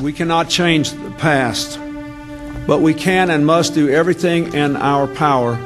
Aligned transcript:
We 0.00 0.14
cannot 0.14 0.48
change 0.48 0.92
the 0.92 1.10
past, 1.18 1.78
but 2.66 2.80
we 2.80 2.94
can 2.94 3.28
and 3.28 3.44
must 3.44 3.74
do 3.74 3.90
everything 3.90 4.54
in 4.54 4.76
our 4.76 5.06
power 5.06 5.56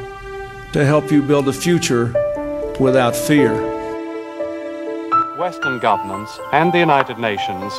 to 0.73 0.85
help 0.85 1.13
you 1.13 1.23
build 1.23 1.47
a 1.47 1.53
future 1.53 2.07
without 2.81 3.15
fear. 3.15 3.53
Western 5.39 5.79
governments 5.79 6.37
and 6.53 6.73
the 6.73 6.81
United 6.81 7.19
Nations 7.19 7.73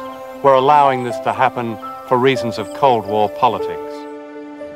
were 0.44 0.54
allowing 0.54 1.04
this 1.04 1.20
to 1.20 1.34
happen 1.34 1.78
for 2.08 2.18
reasons 2.18 2.58
of 2.58 2.74
Cold 2.76 3.06
War 3.06 3.28
politics. 3.32 3.94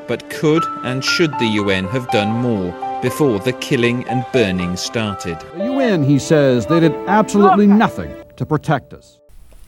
But 0.05 0.29
could 0.29 0.65
and 0.83 1.01
should 1.01 1.31
the 1.39 1.47
UN 1.61 1.85
have 1.87 2.09
done 2.09 2.29
more 2.29 2.73
before 3.01 3.39
the 3.39 3.53
killing 3.53 4.05
and 4.09 4.25
burning 4.33 4.75
started? 4.75 5.39
The 5.55 5.65
UN, 5.65 6.03
he 6.03 6.19
says, 6.19 6.65
they 6.65 6.81
did 6.81 6.93
absolutely 7.07 7.67
nothing 7.67 8.13
to 8.35 8.45
protect 8.45 8.93
us. 8.93 9.18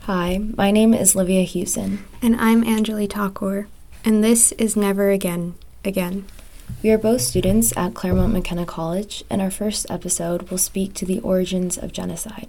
Hi, 0.05 0.39
my 0.57 0.71
name 0.71 0.95
is 0.95 1.15
Livia 1.15 1.43
Hewson. 1.43 2.03
And 2.23 2.35
I'm 2.37 2.63
Anjali 2.63 3.07
Thakur. 3.07 3.67
And 4.03 4.23
this 4.23 4.51
is 4.53 4.75
Never 4.75 5.11
Again, 5.11 5.53
Again. 5.85 6.25
We 6.81 6.89
are 6.89 6.97
both 6.97 7.21
students 7.21 7.71
at 7.77 7.93
Claremont 7.93 8.33
McKenna 8.33 8.65
College, 8.65 9.23
and 9.29 9.43
our 9.43 9.51
first 9.51 9.85
episode 9.91 10.49
will 10.49 10.57
speak 10.57 10.95
to 10.95 11.05
the 11.05 11.19
origins 11.19 11.77
of 11.77 11.93
genocide. 11.93 12.47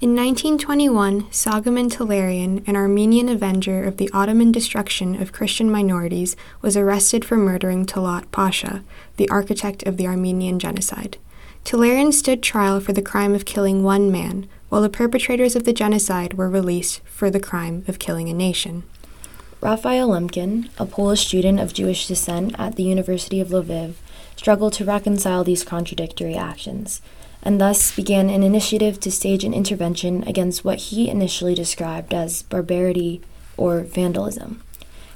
In 0.00 0.14
1921, 0.14 1.22
Soghomon 1.32 1.90
Tehlirian, 1.90 2.62
an 2.68 2.76
Armenian 2.76 3.28
avenger 3.28 3.82
of 3.82 3.96
the 3.96 4.08
Ottoman 4.12 4.52
destruction 4.52 5.20
of 5.20 5.32
Christian 5.32 5.68
minorities, 5.68 6.36
was 6.62 6.76
arrested 6.76 7.24
for 7.24 7.36
murdering 7.36 7.84
Talat 7.84 8.30
Pasha, 8.30 8.84
the 9.16 9.28
architect 9.28 9.82
of 9.88 9.96
the 9.96 10.06
Armenian 10.06 10.60
genocide. 10.60 11.18
Tehlirian 11.64 12.12
stood 12.12 12.44
trial 12.44 12.78
for 12.78 12.92
the 12.92 13.02
crime 13.02 13.34
of 13.34 13.44
killing 13.44 13.82
one 13.82 14.12
man, 14.12 14.48
while 14.68 14.82
the 14.82 14.88
perpetrators 14.88 15.56
of 15.56 15.64
the 15.64 15.72
genocide 15.72 16.34
were 16.34 16.48
released 16.48 17.00
for 17.04 17.30
the 17.30 17.40
crime 17.40 17.84
of 17.88 17.98
killing 17.98 18.28
a 18.28 18.34
nation. 18.34 18.82
Raphael 19.60 20.10
Lemkin, 20.10 20.68
a 20.78 20.86
Polish 20.86 21.26
student 21.26 21.58
of 21.58 21.74
Jewish 21.74 22.06
descent 22.06 22.54
at 22.58 22.76
the 22.76 22.84
University 22.84 23.40
of 23.40 23.48
Lviv, 23.48 23.94
struggled 24.36 24.72
to 24.74 24.84
reconcile 24.84 25.42
these 25.42 25.64
contradictory 25.64 26.36
actions, 26.36 27.00
and 27.42 27.60
thus 27.60 27.94
began 27.94 28.30
an 28.30 28.42
initiative 28.42 29.00
to 29.00 29.10
stage 29.10 29.42
an 29.42 29.54
intervention 29.54 30.22
against 30.28 30.64
what 30.64 30.78
he 30.78 31.08
initially 31.08 31.54
described 31.54 32.14
as 32.14 32.42
barbarity 32.44 33.20
or 33.56 33.80
vandalism. 33.80 34.62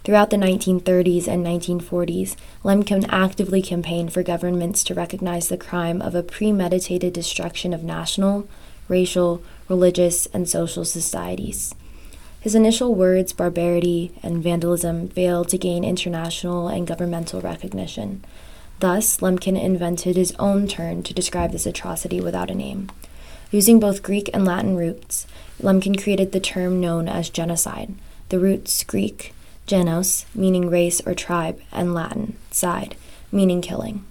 Throughout 0.05 0.30
the 0.30 0.36
1930s 0.36 1.28
and 1.28 1.46
1940s, 1.46 2.34
Lemkin 2.64 3.06
actively 3.10 3.62
campaigned 3.62 4.12
for 4.12 4.24
governments 4.24 4.82
to 4.84 4.94
recognize 4.94 5.48
the 5.48 5.56
crime 5.56 6.02
of 6.02 6.16
a 6.16 6.24
premeditated 6.24 7.12
destruction 7.12 7.72
of 7.72 7.84
national, 7.84 8.48
racial, 8.92 9.42
religious, 9.68 10.26
and 10.26 10.46
social 10.46 10.84
societies. 10.84 11.74
His 12.40 12.54
initial 12.54 12.94
words, 12.94 13.32
barbarity 13.32 14.12
and 14.22 14.42
vandalism, 14.42 15.08
failed 15.08 15.48
to 15.48 15.58
gain 15.58 15.82
international 15.82 16.68
and 16.68 16.86
governmental 16.86 17.40
recognition. 17.40 18.22
Thus, 18.80 19.18
Lemkin 19.18 19.58
invented 19.60 20.16
his 20.16 20.34
own 20.38 20.68
term 20.68 21.02
to 21.04 21.14
describe 21.14 21.52
this 21.52 21.66
atrocity 21.66 22.20
without 22.20 22.50
a 22.50 22.54
name. 22.54 22.90
Using 23.50 23.80
both 23.80 24.02
Greek 24.02 24.28
and 24.34 24.44
Latin 24.44 24.76
roots, 24.76 25.27
Lemkin 25.62 25.96
created 26.02 26.32
the 26.32 26.40
term 26.40 26.80
known 26.80 27.08
as 27.08 27.30
genocide. 27.30 27.94
The 28.28 28.40
roots 28.40 28.84
Greek, 28.84 29.32
genos, 29.66 30.24
meaning 30.34 30.68
race 30.68 31.00
or 31.06 31.14
tribe, 31.14 31.60
and 31.70 31.94
Latin, 31.94 32.36
cide, 32.50 32.96
meaning 33.30 33.62
killing. 33.62 34.04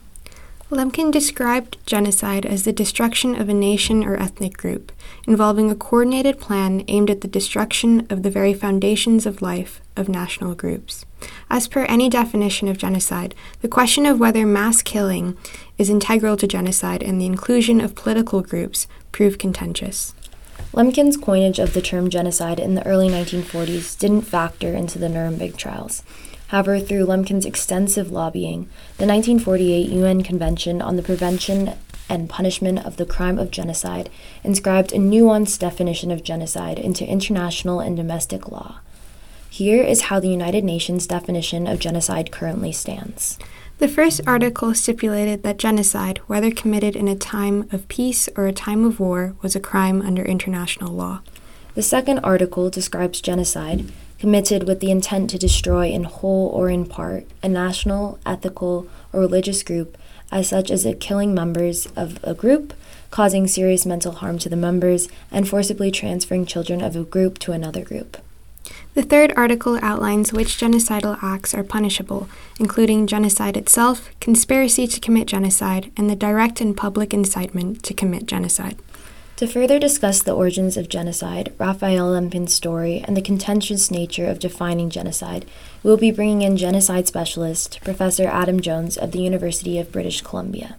Lemkin 0.71 1.11
described 1.11 1.77
genocide 1.85 2.45
as 2.45 2.63
the 2.63 2.71
destruction 2.71 3.35
of 3.35 3.49
a 3.49 3.53
nation 3.53 4.05
or 4.05 4.15
ethnic 4.15 4.55
group, 4.55 4.93
involving 5.27 5.69
a 5.69 5.75
coordinated 5.75 6.39
plan 6.39 6.85
aimed 6.87 7.09
at 7.09 7.19
the 7.19 7.27
destruction 7.27 8.07
of 8.09 8.23
the 8.23 8.29
very 8.31 8.53
foundations 8.53 9.25
of 9.25 9.41
life 9.41 9.81
of 9.97 10.07
national 10.07 10.55
groups. 10.55 11.05
As 11.49 11.67
per 11.67 11.83
any 11.83 12.07
definition 12.07 12.69
of 12.69 12.77
genocide, 12.77 13.35
the 13.59 13.67
question 13.67 14.05
of 14.05 14.17
whether 14.17 14.45
mass 14.45 14.81
killing 14.81 15.37
is 15.77 15.89
integral 15.89 16.37
to 16.37 16.47
genocide 16.47 17.03
and 17.03 17.19
the 17.19 17.25
inclusion 17.25 17.81
of 17.81 17.93
political 17.93 18.39
groups 18.41 18.87
prove 19.11 19.37
contentious. 19.37 20.15
Lemkin's 20.71 21.17
coinage 21.17 21.59
of 21.59 21.73
the 21.73 21.81
term 21.81 22.09
genocide 22.09 22.61
in 22.61 22.75
the 22.75 22.87
early 22.87 23.09
1940s 23.09 23.99
didn't 23.99 24.21
factor 24.21 24.73
into 24.73 24.97
the 24.97 25.09
Nuremberg 25.09 25.57
trials. 25.57 26.01
However, 26.51 26.81
through 26.81 27.05
Lemkin's 27.05 27.45
extensive 27.45 28.11
lobbying, 28.11 28.67
the 28.97 29.07
1948 29.07 29.87
UN 29.87 30.21
Convention 30.21 30.81
on 30.81 30.97
the 30.97 31.01
Prevention 31.01 31.75
and 32.09 32.29
Punishment 32.29 32.85
of 32.85 32.97
the 32.97 33.05
Crime 33.05 33.39
of 33.39 33.51
Genocide 33.51 34.09
inscribed 34.43 34.91
a 34.91 34.97
nuanced 34.97 35.59
definition 35.59 36.11
of 36.11 36.25
genocide 36.25 36.77
into 36.77 37.07
international 37.07 37.79
and 37.79 37.95
domestic 37.95 38.51
law. 38.51 38.79
Here 39.49 39.81
is 39.81 40.01
how 40.01 40.19
the 40.19 40.27
United 40.27 40.65
Nations 40.65 41.07
definition 41.07 41.67
of 41.67 41.79
genocide 41.79 42.33
currently 42.33 42.73
stands. 42.73 43.39
The 43.77 43.87
first 43.87 44.19
article 44.27 44.73
stipulated 44.73 45.43
that 45.43 45.57
genocide, 45.57 46.17
whether 46.27 46.51
committed 46.51 46.97
in 46.97 47.07
a 47.07 47.15
time 47.15 47.69
of 47.71 47.87
peace 47.87 48.27
or 48.35 48.45
a 48.45 48.51
time 48.51 48.83
of 48.83 48.99
war, 48.99 49.35
was 49.41 49.55
a 49.55 49.61
crime 49.61 50.01
under 50.01 50.21
international 50.21 50.93
law. 50.93 51.21
The 51.75 51.81
second 51.81 52.19
article 52.19 52.69
describes 52.69 53.21
genocide 53.21 53.89
committed 54.21 54.67
with 54.67 54.81
the 54.81 54.91
intent 54.91 55.31
to 55.31 55.37
destroy 55.39 55.87
in 55.87 56.03
whole 56.03 56.49
or 56.49 56.69
in 56.69 56.85
part 56.85 57.25
a 57.41 57.49
national, 57.49 58.19
ethical, 58.23 58.87
or 59.11 59.19
religious 59.19 59.63
group, 59.63 59.97
as 60.31 60.47
such 60.47 60.69
as 60.69 60.85
killing 60.99 61.33
members 61.33 61.87
of 61.95 62.19
a 62.23 62.35
group, 62.35 62.71
causing 63.09 63.47
serious 63.47 63.83
mental 63.83 64.11
harm 64.11 64.37
to 64.37 64.47
the 64.47 64.55
members, 64.55 65.09
and 65.31 65.49
forcibly 65.49 65.89
transferring 65.89 66.45
children 66.45 66.83
of 66.83 66.95
a 66.95 67.03
group 67.03 67.39
to 67.39 67.51
another 67.51 67.83
group. 67.83 68.15
The 68.93 69.01
third 69.01 69.33
article 69.35 69.79
outlines 69.81 70.31
which 70.31 70.55
genocidal 70.55 71.17
acts 71.23 71.55
are 71.55 71.63
punishable, 71.63 72.29
including 72.59 73.07
genocide 73.07 73.57
itself, 73.57 74.11
conspiracy 74.19 74.85
to 74.85 74.99
commit 74.99 75.29
genocide, 75.29 75.91
and 75.97 76.07
the 76.07 76.15
direct 76.15 76.61
and 76.61 76.77
public 76.77 77.11
incitement 77.11 77.81
to 77.81 77.95
commit 77.95 78.27
genocide. 78.27 78.77
To 79.41 79.47
further 79.47 79.79
discuss 79.79 80.21
the 80.21 80.35
origins 80.35 80.77
of 80.77 80.87
genocide, 80.87 81.51
Raphael 81.57 82.11
Lemkin's 82.11 82.53
story, 82.53 83.03
and 83.03 83.17
the 83.17 83.23
contentious 83.23 83.89
nature 83.89 84.27
of 84.27 84.37
defining 84.37 84.91
genocide, 84.91 85.47
we 85.81 85.89
will 85.89 85.97
be 85.97 86.11
bringing 86.11 86.43
in 86.43 86.57
genocide 86.57 87.07
specialist 87.07 87.79
Professor 87.83 88.27
Adam 88.27 88.59
Jones 88.59 88.97
of 88.97 89.13
the 89.13 89.21
University 89.23 89.79
of 89.79 89.91
British 89.91 90.21
Columbia. 90.21 90.75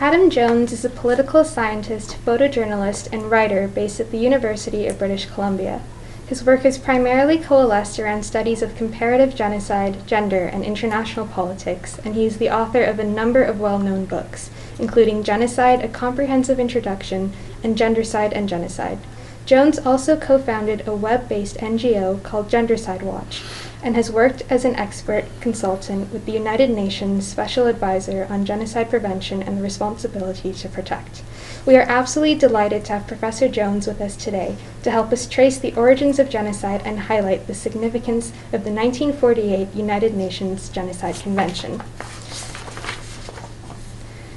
Adam 0.00 0.28
Jones 0.30 0.72
is 0.72 0.84
a 0.84 0.90
political 0.90 1.44
scientist, 1.44 2.16
photojournalist, 2.26 3.12
and 3.12 3.30
writer 3.30 3.68
based 3.68 4.00
at 4.00 4.10
the 4.10 4.18
University 4.18 4.88
of 4.88 4.98
British 4.98 5.26
Columbia. 5.26 5.80
His 6.26 6.42
work 6.42 6.62
has 6.62 6.76
primarily 6.76 7.38
coalesced 7.38 8.00
around 8.00 8.24
studies 8.24 8.62
of 8.62 8.74
comparative 8.74 9.36
genocide, 9.36 10.04
gender, 10.08 10.46
and 10.46 10.64
international 10.64 11.28
politics, 11.28 12.00
and 12.04 12.16
he 12.16 12.26
is 12.26 12.38
the 12.38 12.50
author 12.50 12.82
of 12.82 12.98
a 12.98 13.04
number 13.04 13.44
of 13.44 13.60
well 13.60 13.78
known 13.78 14.06
books, 14.06 14.50
including 14.78 15.22
Genocide, 15.22 15.84
A 15.84 15.88
Comprehensive 15.88 16.58
Introduction, 16.58 17.32
and 17.62 17.76
Gendercide 17.76 18.32
and 18.32 18.48
Genocide. 18.48 18.98
Jones 19.46 19.78
also 19.78 20.16
co 20.16 20.38
founded 20.38 20.88
a 20.88 20.94
web 20.94 21.28
based 21.28 21.58
NGO 21.58 22.22
called 22.22 22.48
Gendercide 22.48 23.02
Watch 23.02 23.42
and 23.82 23.94
has 23.94 24.10
worked 24.10 24.42
as 24.48 24.64
an 24.64 24.74
expert 24.76 25.26
consultant 25.42 26.10
with 26.10 26.24
the 26.24 26.32
United 26.32 26.70
Nations 26.70 27.26
Special 27.26 27.66
Advisor 27.66 28.26
on 28.30 28.46
Genocide 28.46 28.88
Prevention 28.88 29.42
and 29.42 29.58
the 29.58 29.62
Responsibility 29.62 30.54
to 30.54 30.68
Protect. 30.70 31.22
We 31.66 31.76
are 31.76 31.82
absolutely 31.82 32.36
delighted 32.36 32.86
to 32.86 32.94
have 32.94 33.06
Professor 33.06 33.46
Jones 33.46 33.86
with 33.86 34.00
us 34.00 34.16
today 34.16 34.56
to 34.82 34.90
help 34.90 35.12
us 35.12 35.26
trace 35.26 35.58
the 35.58 35.74
origins 35.74 36.18
of 36.18 36.30
genocide 36.30 36.80
and 36.86 36.98
highlight 36.98 37.46
the 37.46 37.54
significance 37.54 38.30
of 38.54 38.64
the 38.64 38.72
1948 38.72 39.74
United 39.74 40.14
Nations 40.14 40.70
Genocide 40.70 41.16
Convention. 41.16 41.82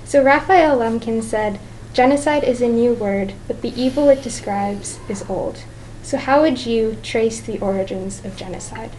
So 0.07 0.23
Raphael 0.23 0.77
Lemkin 0.77 1.21
said, 1.21 1.59
Genocide 1.91 2.45
is 2.45 2.61
a 2.61 2.69
new 2.69 2.93
word, 2.93 3.33
but 3.45 3.61
the 3.61 3.73
evil 3.75 4.07
it 4.07 4.21
describes 4.21 4.99
is 5.09 5.29
old. 5.29 5.65
So, 6.01 6.17
how 6.17 6.43
would 6.43 6.65
you 6.65 6.95
trace 7.03 7.41
the 7.41 7.59
origins 7.59 8.23
of 8.23 8.37
genocide? 8.37 8.91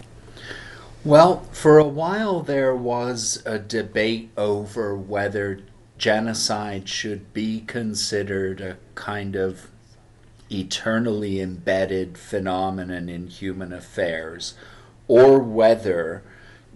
Well, 1.06 1.44
for 1.50 1.78
a 1.78 1.88
while 1.88 2.42
there 2.42 2.74
was 2.74 3.42
a 3.46 3.58
debate 3.58 4.28
over 4.36 4.94
whether 4.94 5.60
genocide 5.96 6.90
should 6.90 7.32
be 7.32 7.60
considered 7.60 8.60
a 8.60 8.76
kind 8.94 9.34
of 9.34 9.70
eternally 10.50 11.40
embedded 11.40 12.18
phenomenon 12.18 13.08
in 13.08 13.28
human 13.28 13.72
affairs 13.72 14.52
or 15.06 15.38
whether 15.38 16.22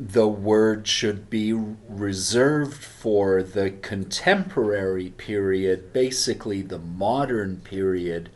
the 0.08 0.26
word 0.26 0.88
should 0.88 1.30
be 1.30 1.52
reserved 1.52 2.82
for 2.82 3.40
the 3.40 3.70
contemporary 3.70 5.10
period, 5.10 5.92
basically 5.92 6.60
the 6.60 6.78
modern 6.78 7.58
period, 7.58 8.28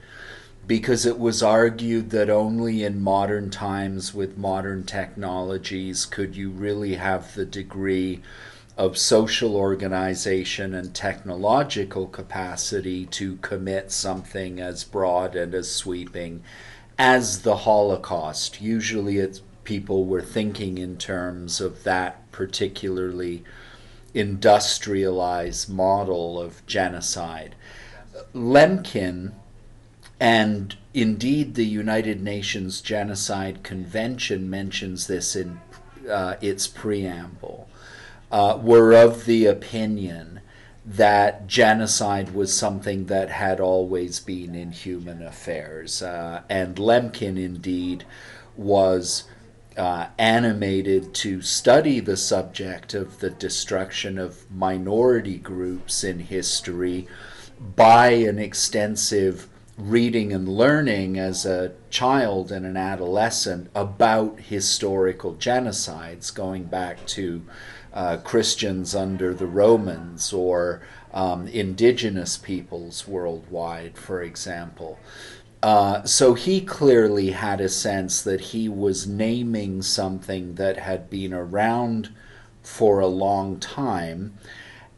because 0.67 1.05
it 1.05 1.19
was 1.19 1.43
argued 1.43 2.11
that 2.11 2.31
only 2.31 2.85
in 2.85 3.03
modern 3.03 3.51
times 3.51 4.15
with 4.15 4.39
modern 4.39 4.85
technologies 4.85 6.07
could 6.07 6.37
you 6.37 6.51
really 6.51 6.95
have 6.95 7.35
the 7.35 7.47
degree 7.47 8.23
of 8.77 8.97
social 8.97 9.57
organization 9.57 10.73
and 10.73 10.95
technological 10.95 12.07
capacity 12.07 13.07
to 13.07 13.37
commit 13.37 13.91
something 13.91 14.61
as 14.61 14.85
broad 14.85 15.35
and 15.35 15.53
as 15.55 15.71
sweeping 15.71 16.43
as 16.99 17.43
the 17.43 17.57
Holocaust. 17.57 18.61
Usually, 18.61 19.19
it's 19.19 19.41
people 19.67 20.07
were 20.07 20.23
thinking 20.23 20.79
in 20.79 20.97
terms 20.97 21.61
of 21.61 21.83
that 21.85 22.33
particularly 22.33 23.45
industrialized 24.15 25.69
model 25.69 26.41
of 26.41 26.65
genocide. 26.67 27.55
Lemkin 28.35 29.33
and 30.19 30.75
indeed 30.95 31.55
the 31.55 31.67
United 31.67 32.23
Nations 32.23 32.81
Genocide 32.81 33.63
Convention 33.63 34.49
mentions 34.49 35.07
this 35.07 35.37
in 35.37 35.61
uh, 36.09 36.37
its 36.41 36.67
preamble, 36.67 37.69
uh, 38.33 38.59
were 38.62 38.95
of 38.95 39.27
the 39.27 39.45
opinion 39.45 40.41
that 40.87 41.47
genocide 41.49 42.33
was 42.33 42.57
something 42.57 43.07
that 43.07 43.29
had 43.29 43.61
always 43.61 44.21
been 44.21 44.55
in 44.55 44.71
human 44.71 45.21
affairs. 45.21 46.01
Uh, 46.01 46.43
and 46.49 46.77
Lemkin 46.77 47.37
indeed 47.37 48.05
was 48.57 49.25
uh, 49.76 50.08
animated 50.19 51.14
to 51.14 51.43
study 51.43 52.00
the 52.00 52.17
subject 52.17 52.94
of 52.94 53.20
the 53.20 53.31
destruction 53.31 54.19
of 54.19 54.50
minority 54.50 55.38
groups 55.38 56.02
in 56.02 56.19
history 56.19 57.06
by 57.75 58.08
an 58.08 58.38
extensive 58.38 59.49
reading 59.76 60.32
and 60.32 60.49
learning 60.49 61.19
as 61.19 61.44
a 61.44 61.73
child 61.90 62.50
and 62.50 62.64
an 62.64 62.76
adolescent 62.76 63.70
about 63.75 64.40
historical 64.40 65.34
genocides 65.34 66.34
going 66.34 66.64
back 66.64 67.05
to 67.06 67.44
uh, 67.93 68.17
Christians 68.19 68.94
under 68.94 69.34
the 69.34 69.46
Romans 69.46 70.32
or 70.32 70.82
um, 71.12 71.49
indigenous 71.49 72.37
peoples 72.37 73.06
worldwide, 73.06 73.96
for 73.96 74.23
example. 74.23 74.99
Uh, 75.67 76.05
so 76.05 76.35
he 76.35 76.61
clearly 76.61 77.33
had 77.33 77.61
a 77.61 77.69
sense 77.69 78.23
that 78.23 78.41
he 78.41 78.69
was 78.69 79.05
naming 79.05 79.83
something 79.83 80.55
that 80.55 80.77
had 80.77 81.11
been 81.11 81.35
around 81.35 82.09
for 82.63 83.01
a 83.01 83.09
long 83.09 83.59
time 83.59 84.33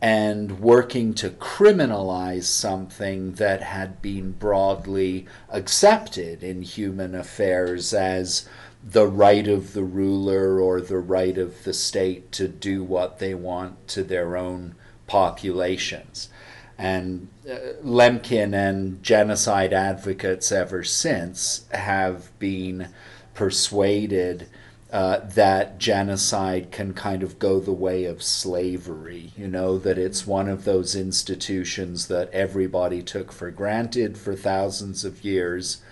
and 0.02 0.60
working 0.60 1.14
to 1.14 1.30
criminalize 1.30 2.42
something 2.42 3.32
that 3.32 3.62
had 3.62 4.02
been 4.02 4.30
broadly 4.32 5.24
accepted 5.48 6.42
in 6.42 6.60
human 6.60 7.14
affairs 7.14 7.94
as 7.94 8.46
the 8.84 9.06
right 9.06 9.48
of 9.48 9.72
the 9.72 9.84
ruler 9.84 10.60
or 10.60 10.82
the 10.82 10.98
right 10.98 11.38
of 11.38 11.64
the 11.64 11.72
state 11.72 12.30
to 12.30 12.46
do 12.46 12.84
what 12.84 13.18
they 13.20 13.32
want 13.32 13.88
to 13.88 14.04
their 14.04 14.36
own 14.36 14.74
populations. 15.06 16.28
And 16.78 17.28
uh, 17.48 17.56
Lemkin 17.82 18.54
and 18.54 19.02
genocide 19.02 19.72
advocates 19.72 20.52
ever 20.52 20.84
since 20.84 21.66
have 21.72 22.38
been 22.38 22.88
persuaded 23.34 24.48
uh, 24.90 25.18
that 25.18 25.78
genocide 25.78 26.70
can 26.70 26.94
kind 26.94 27.22
of 27.22 27.38
go 27.38 27.60
the 27.60 27.72
way 27.72 28.04
of 28.04 28.22
slavery. 28.22 29.32
You 29.36 29.48
know, 29.48 29.76
that 29.78 29.98
it's 29.98 30.26
one 30.26 30.48
of 30.48 30.64
those 30.64 30.94
institutions 30.94 32.08
that 32.08 32.30
everybody 32.32 33.02
took 33.02 33.32
for 33.32 33.50
granted 33.50 34.16
for 34.16 34.34
thousands 34.34 35.04
of 35.04 35.24
years 35.24 35.82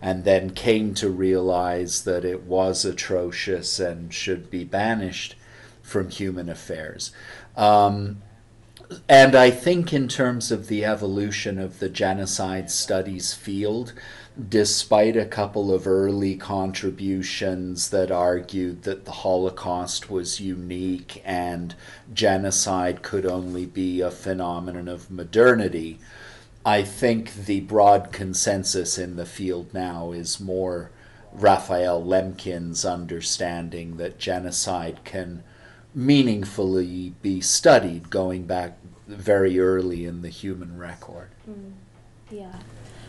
and 0.00 0.24
then 0.24 0.50
came 0.50 0.94
to 0.94 1.08
realize 1.08 2.02
that 2.02 2.24
it 2.24 2.42
was 2.42 2.84
atrocious 2.84 3.78
and 3.78 4.12
should 4.12 4.50
be 4.50 4.64
banished 4.64 5.36
from 5.80 6.10
human 6.10 6.48
affairs. 6.48 7.12
Um, 7.56 8.22
and 9.08 9.34
I 9.34 9.50
think, 9.50 9.92
in 9.92 10.08
terms 10.08 10.50
of 10.50 10.68
the 10.68 10.84
evolution 10.84 11.58
of 11.58 11.78
the 11.78 11.88
genocide 11.88 12.70
studies 12.70 13.32
field, 13.34 13.92
despite 14.48 15.16
a 15.16 15.26
couple 15.26 15.72
of 15.72 15.86
early 15.86 16.36
contributions 16.36 17.90
that 17.90 18.10
argued 18.10 18.82
that 18.84 19.04
the 19.04 19.12
Holocaust 19.12 20.10
was 20.10 20.40
unique 20.40 21.20
and 21.24 21.74
genocide 22.12 23.02
could 23.02 23.26
only 23.26 23.66
be 23.66 24.00
a 24.00 24.10
phenomenon 24.10 24.88
of 24.88 25.10
modernity, 25.10 25.98
I 26.64 26.82
think 26.82 27.34
the 27.34 27.60
broad 27.60 28.12
consensus 28.12 28.96
in 28.96 29.16
the 29.16 29.26
field 29.26 29.74
now 29.74 30.12
is 30.12 30.40
more 30.40 30.90
Raphael 31.32 32.02
Lemkin's 32.02 32.84
understanding 32.84 33.96
that 33.96 34.18
genocide 34.18 35.00
can 35.04 35.42
meaningfully 35.94 37.14
be 37.20 37.40
studied 37.40 38.10
going 38.10 38.44
back 38.44 38.78
very 39.12 39.58
early 39.58 40.04
in 40.04 40.22
the 40.22 40.28
human 40.28 40.78
record. 40.78 41.28
Mm, 41.48 41.72
yeah. 42.30 42.58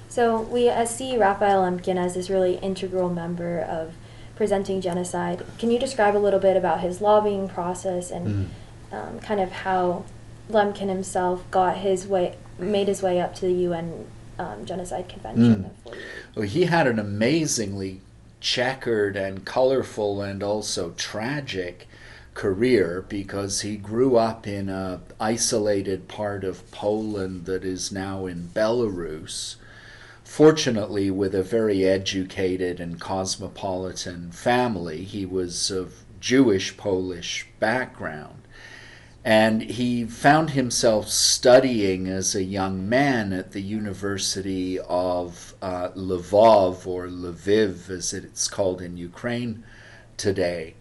So 0.09 0.41
we 0.41 0.69
uh, 0.69 0.85
see 0.85 1.17
Raphael 1.17 1.63
Lemkin 1.63 1.97
as 1.97 2.13
this 2.13 2.29
really 2.29 2.57
integral 2.57 3.09
member 3.09 3.59
of 3.59 3.93
presenting 4.35 4.81
genocide. 4.81 5.45
Can 5.57 5.71
you 5.71 5.79
describe 5.79 6.15
a 6.15 6.19
little 6.19 6.39
bit 6.39 6.57
about 6.57 6.81
his 6.81 7.01
lobbying 7.01 7.47
process 7.47 8.11
and 8.11 8.49
mm. 8.91 8.95
um, 8.95 9.19
kind 9.19 9.39
of 9.39 9.51
how 9.51 10.05
Lemkin 10.49 10.89
himself 10.89 11.49
got 11.49 11.77
his 11.77 12.05
way, 12.05 12.35
made 12.59 12.87
his 12.87 13.01
way 13.01 13.19
up 13.19 13.33
to 13.35 13.41
the 13.41 13.53
UN 13.53 14.07
um, 14.37 14.65
Genocide 14.65 15.09
Convention? 15.09 15.71
Mm. 15.85 15.95
Well, 16.35 16.47
he 16.47 16.65
had 16.65 16.87
an 16.87 16.99
amazingly 16.99 18.01
checkered 18.39 19.15
and 19.15 19.45
colorful 19.45 20.21
and 20.21 20.43
also 20.43 20.91
tragic 20.91 21.87
career 22.33 23.05
because 23.07 23.61
he 23.61 23.77
grew 23.77 24.15
up 24.17 24.47
in 24.47 24.69
a 24.69 25.01
isolated 25.19 26.07
part 26.07 26.43
of 26.43 26.69
Poland 26.71 27.45
that 27.45 27.63
is 27.63 27.91
now 27.91 28.25
in 28.25 28.49
Belarus 28.53 29.55
fortunately, 30.33 31.11
with 31.11 31.35
a 31.35 31.43
very 31.43 31.85
educated 31.85 32.79
and 32.79 32.99
cosmopolitan 32.99 34.31
family, 34.31 35.03
he 35.03 35.27
was 35.27 35.69
of 35.69 36.03
Jewish 36.19 36.75
Polish 36.75 37.45
background. 37.59 38.41
And 39.23 39.61
he 39.61 40.05
found 40.05 40.49
himself 40.49 41.07
studying 41.07 42.07
as 42.07 42.33
a 42.33 42.43
young 42.43 42.89
man 42.89 43.31
at 43.31 43.51
the 43.51 43.61
University 43.61 44.79
of 44.79 45.53
uh, 45.61 45.89
Lvov, 45.89 46.87
or 46.87 47.07
Lviv 47.07 47.91
as 47.91 48.11
it's 48.11 48.47
called 48.47 48.81
in 48.81 48.97
Ukraine 48.97 49.63
today. 50.17 50.73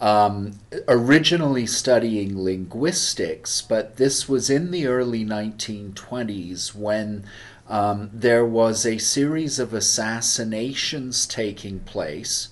Um, 0.00 0.58
originally 0.88 1.66
studying 1.66 2.42
linguistics, 2.42 3.60
but 3.60 3.96
this 3.96 4.26
was 4.26 4.48
in 4.48 4.70
the 4.70 4.86
early 4.86 5.26
1920s 5.26 6.74
when 6.74 7.24
um, 7.68 8.10
there 8.12 8.44
was 8.44 8.86
a 8.86 8.96
series 8.96 9.58
of 9.58 9.74
assassinations 9.74 11.26
taking 11.26 11.80
place 11.80 12.48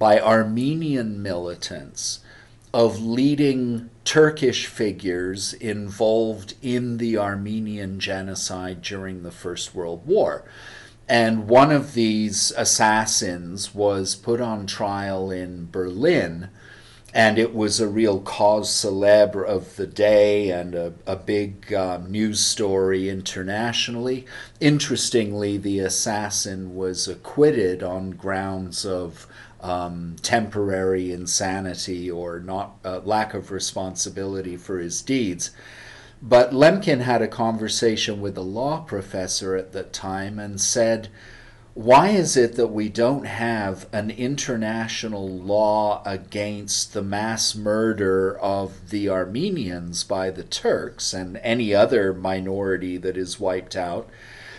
by 0.00 0.18
Armenian 0.18 1.22
militants 1.22 2.20
of 2.72 3.00
leading 3.00 3.90
Turkish 4.04 4.66
figures 4.66 5.52
involved 5.54 6.54
in 6.62 6.98
the 6.98 7.16
Armenian 7.16 7.98
genocide 8.00 8.82
during 8.82 9.22
the 9.22 9.30
First 9.30 9.74
World 9.74 10.06
War. 10.06 10.44
And 11.08 11.48
one 11.48 11.72
of 11.72 11.94
these 11.94 12.52
assassins 12.56 13.74
was 13.74 14.14
put 14.14 14.40
on 14.40 14.66
trial 14.66 15.30
in 15.30 15.68
Berlin 15.70 16.50
and 17.12 17.38
it 17.38 17.54
was 17.54 17.80
a 17.80 17.88
real 17.88 18.20
cause 18.20 18.72
celebre 18.72 19.42
of 19.42 19.76
the 19.76 19.86
day 19.86 20.50
and 20.50 20.74
a, 20.74 20.92
a 21.06 21.16
big 21.16 21.72
um, 21.72 22.10
news 22.10 22.40
story 22.40 23.08
internationally. 23.08 24.26
Interestingly, 24.60 25.56
the 25.56 25.80
assassin 25.80 26.76
was 26.76 27.08
acquitted 27.08 27.82
on 27.82 28.12
grounds 28.12 28.86
of 28.86 29.26
um, 29.60 30.16
temporary 30.22 31.12
insanity 31.12 32.10
or 32.10 32.38
not 32.38 32.76
uh, 32.84 33.00
lack 33.04 33.34
of 33.34 33.50
responsibility 33.50 34.56
for 34.56 34.78
his 34.78 35.02
deeds. 35.02 35.50
But 36.22 36.52
Lemkin 36.52 37.00
had 37.00 37.22
a 37.22 37.28
conversation 37.28 38.20
with 38.20 38.36
a 38.36 38.42
law 38.42 38.80
professor 38.80 39.56
at 39.56 39.72
that 39.72 39.92
time 39.92 40.38
and 40.38 40.60
said, 40.60 41.08
why 41.74 42.08
is 42.08 42.36
it 42.36 42.56
that 42.56 42.68
we 42.68 42.88
don't 42.88 43.26
have 43.26 43.86
an 43.92 44.10
international 44.10 45.28
law 45.28 46.02
against 46.04 46.92
the 46.92 47.02
mass 47.02 47.54
murder 47.54 48.36
of 48.38 48.90
the 48.90 49.08
Armenians 49.08 50.02
by 50.02 50.30
the 50.30 50.42
Turks 50.42 51.14
and 51.14 51.36
any 51.38 51.74
other 51.74 52.12
minority 52.12 52.96
that 52.96 53.16
is 53.16 53.38
wiped 53.38 53.76
out? 53.76 54.08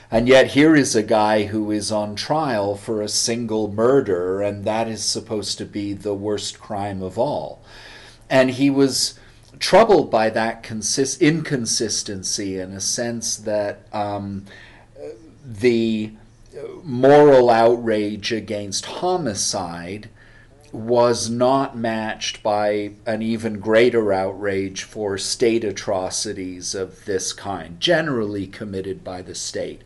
And 0.09 0.27
yet, 0.27 0.47
here 0.47 0.75
is 0.75 0.95
a 0.95 1.03
guy 1.03 1.45
who 1.45 1.71
is 1.71 1.89
on 1.91 2.15
trial 2.15 2.75
for 2.75 3.01
a 3.01 3.07
single 3.07 3.71
murder, 3.71 4.41
and 4.41 4.65
that 4.65 4.89
is 4.89 5.03
supposed 5.03 5.57
to 5.59 5.65
be 5.65 5.93
the 5.93 6.13
worst 6.13 6.59
crime 6.59 7.01
of 7.01 7.17
all. 7.17 7.63
And 8.29 8.51
he 8.51 8.69
was 8.69 9.17
troubled 9.59 10.11
by 10.11 10.29
that 10.29 10.63
consist- 10.63 11.21
inconsistency 11.21 12.59
in 12.59 12.71
a 12.73 12.81
sense 12.81 13.37
that 13.37 13.87
um, 13.93 14.45
the 15.45 16.11
moral 16.83 17.49
outrage 17.49 18.31
against 18.31 18.85
homicide 18.85 20.09
was 20.71 21.29
not 21.29 21.77
matched 21.77 22.41
by 22.41 22.91
an 23.05 23.21
even 23.21 23.59
greater 23.59 24.13
outrage 24.13 24.83
for 24.83 25.17
state 25.17 25.63
atrocities 25.63 26.73
of 26.73 27.03
this 27.05 27.33
kind, 27.33 27.79
generally 27.79 28.47
committed 28.47 29.03
by 29.03 29.21
the 29.21 29.35
state. 29.35 29.81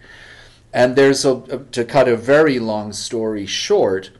And 0.72 0.96
there's 0.96 1.26
a, 1.26 1.66
to 1.72 1.86
cut 1.86 2.08
a 2.08 2.16
very 2.16 2.60
long 2.60 2.94
story 2.94 3.46
short, 3.46 4.12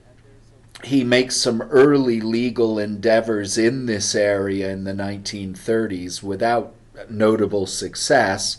he 0.84 1.04
makes 1.04 1.36
some 1.38 1.62
early 1.64 2.22
legal 2.22 2.80
endeavors 2.80 3.58
in 3.58 3.86
this 3.86 4.16
area 4.16 4.72
in 4.72 4.84
the 4.84 4.94
1930s 4.94 6.24
without 6.24 6.74
notable 7.10 7.66
success. 7.66 8.58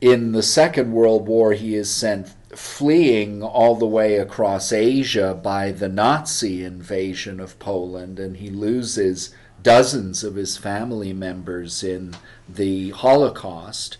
In 0.00 0.32
the 0.32 0.42
Second 0.42 0.92
World 0.92 1.28
War, 1.28 1.52
he 1.52 1.74
is 1.74 1.90
sent 1.90 2.30
fleeing 2.54 3.42
all 3.42 3.76
the 3.76 3.86
way 3.86 4.16
across 4.16 4.72
Asia 4.72 5.38
by 5.40 5.70
the 5.70 5.88
Nazi 5.88 6.64
invasion 6.64 7.40
of 7.40 7.58
Poland, 7.58 8.18
and 8.18 8.38
he 8.38 8.50
loses 8.50 9.34
dozens 9.62 10.24
of 10.24 10.34
his 10.34 10.56
family 10.56 11.12
members 11.12 11.82
in 11.82 12.14
the 12.48 12.90
Holocaust. 12.90 13.96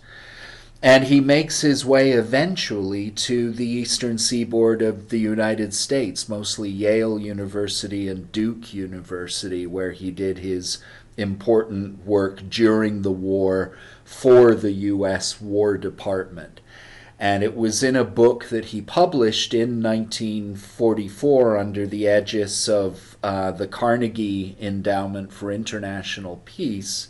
And 0.83 1.05
he 1.05 1.21
makes 1.21 1.61
his 1.61 1.85
way 1.85 2.11
eventually 2.11 3.11
to 3.11 3.51
the 3.51 3.67
eastern 3.67 4.17
seaboard 4.17 4.81
of 4.81 5.09
the 5.09 5.19
United 5.19 5.75
States, 5.75 6.27
mostly 6.27 6.69
Yale 6.69 7.19
University 7.19 8.07
and 8.07 8.31
Duke 8.31 8.73
University, 8.73 9.67
where 9.67 9.91
he 9.91 10.09
did 10.09 10.39
his 10.39 10.79
important 11.17 12.03
work 12.05 12.49
during 12.49 13.03
the 13.03 13.11
war 13.11 13.77
for 14.03 14.55
the 14.55 14.71
U.S. 14.71 15.39
War 15.39 15.77
Department. 15.77 16.61
And 17.21 17.43
it 17.43 17.55
was 17.55 17.83
in 17.83 17.95
a 17.95 18.03
book 18.03 18.45
that 18.45 18.65
he 18.65 18.81
published 18.81 19.53
in 19.53 19.83
1944 19.83 21.55
under 21.55 21.85
the 21.85 22.07
aegis 22.07 22.67
of 22.67 23.15
uh, 23.21 23.51
the 23.51 23.67
Carnegie 23.67 24.57
Endowment 24.59 25.31
for 25.31 25.51
International 25.51 26.41
Peace 26.45 27.09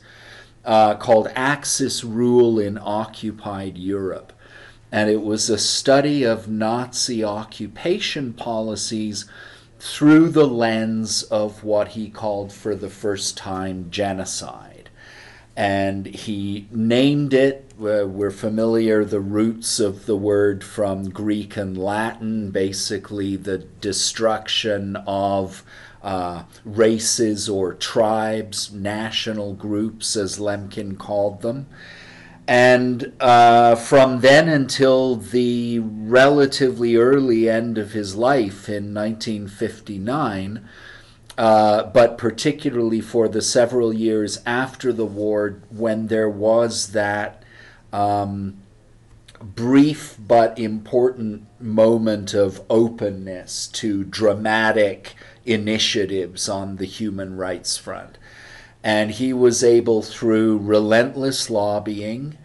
uh, 0.66 0.96
called 0.96 1.30
Axis 1.34 2.04
Rule 2.04 2.60
in 2.60 2.78
Occupied 2.78 3.78
Europe. 3.78 4.34
And 4.92 5.10
it 5.10 5.22
was 5.22 5.50
a 5.50 5.58
study 5.58 6.26
of 6.26 6.50
Nazi 6.50 7.24
occupation 7.24 8.34
policies 8.34 9.30
through 9.80 10.28
the 10.28 10.46
lens 10.46 11.24
of 11.24 11.64
what 11.64 11.90
he 11.90 12.10
called 12.10 12.52
for 12.52 12.76
the 12.76 12.90
first 12.90 13.38
time 13.38 13.90
genocide. 13.90 14.90
And 15.56 16.06
he 16.06 16.68
named 16.70 17.34
it, 17.34 17.71
we're 17.82 18.30
familiar, 18.30 19.04
the 19.04 19.20
roots 19.20 19.80
of 19.80 20.06
the 20.06 20.16
word 20.16 20.64
from 20.64 21.10
Greek 21.10 21.58
and 21.58 21.76
Latin, 21.76 22.52
basically 22.52 23.36
the 23.36 23.58
destruction 23.58 24.96
of 25.08 25.64
uh, 26.04 26.44
races 26.64 27.50
or 27.50 27.74
tribes, 27.74 28.72
national 28.72 29.54
groups, 29.54 30.16
as 30.16 30.38
Lemkin 30.38 30.98
called 30.98 31.42
them. 31.42 31.68
And 32.48 33.14
uh, 33.20 33.76
from 33.76 34.22
then 34.22 34.48
until 34.48 35.16
the 35.16 35.80
relatively 35.80 36.96
early 36.96 37.50
end 37.50 37.80
of 37.80 37.94
his 37.94 38.16
life 38.16 38.70
in 38.70 38.94
1959, 38.94 40.68
uh, 41.38 41.84
but 41.86 42.18
particularly 42.18 43.02
for 43.02 43.28
the 43.28 43.42
several 43.42 43.92
years 43.92 44.40
after 44.46 44.94
the 44.94 45.06
war 45.06 45.62
when 45.70 46.08
there 46.08 46.30
was 46.30 46.92
that 46.92 47.41
um, 47.92 48.58
brief 49.42 50.18
but 50.20 50.58
important 50.58 51.46
moment 51.60 52.34
of 52.34 52.62
openness 52.70 53.68
to 53.68 54.04
dramatic 54.04 55.16
initiatives 55.46 56.48
on 56.48 56.78
the 56.78 56.86
human 56.86 57.36
rights 57.36 57.78
front. 57.78 58.18
And 58.84 59.12
he 59.12 59.34
was 59.34 59.64
able, 59.64 60.02
through 60.02 60.58
relentless 60.58 61.50
lobbying 61.50 62.38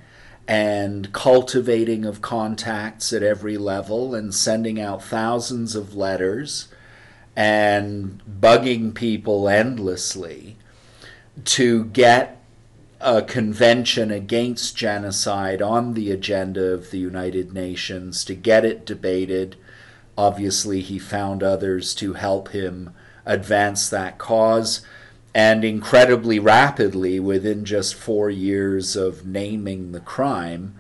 and 0.49 1.13
cultivating 1.13 2.05
of 2.05 2.23
contacts 2.23 3.13
at 3.13 3.23
every 3.23 3.57
level 3.59 4.15
and 4.15 4.35
sending 4.35 4.81
out 4.81 5.03
thousands 5.03 5.75
of 5.75 5.97
letters 5.97 6.69
and 7.35 8.23
bugging 8.41 8.95
people 8.95 9.49
endlessly 9.49 10.57
to 11.45 11.85
get 11.87 12.41
a 13.01 13.23
convention 13.23 14.11
against 14.11 14.77
genocide 14.77 15.61
on 15.61 15.95
the 15.95 16.11
agenda 16.11 16.73
of 16.73 16.91
the 16.91 16.99
United 16.99 17.53
Nations, 17.53 18.25
to 18.25 18.35
get 18.35 18.65
it 18.65 18.87
debated, 18.87 19.57
Obviously, 20.19 20.81
he 20.81 20.99
found 20.99 21.43
others 21.43 21.95
to 21.97 22.15
help 22.15 22.49
him 22.49 22.95
advance 23.25 23.89
that 23.89 24.19
cause. 24.19 24.81
And 25.35 25.65
incredibly 25.65 26.39
rapidly, 26.39 27.21
within 27.21 27.65
just 27.67 27.95
four 27.95 28.31
years 28.31 28.97
of 28.97 29.27
naming 29.27 29.93
the 29.93 30.01
crime, 30.01 30.77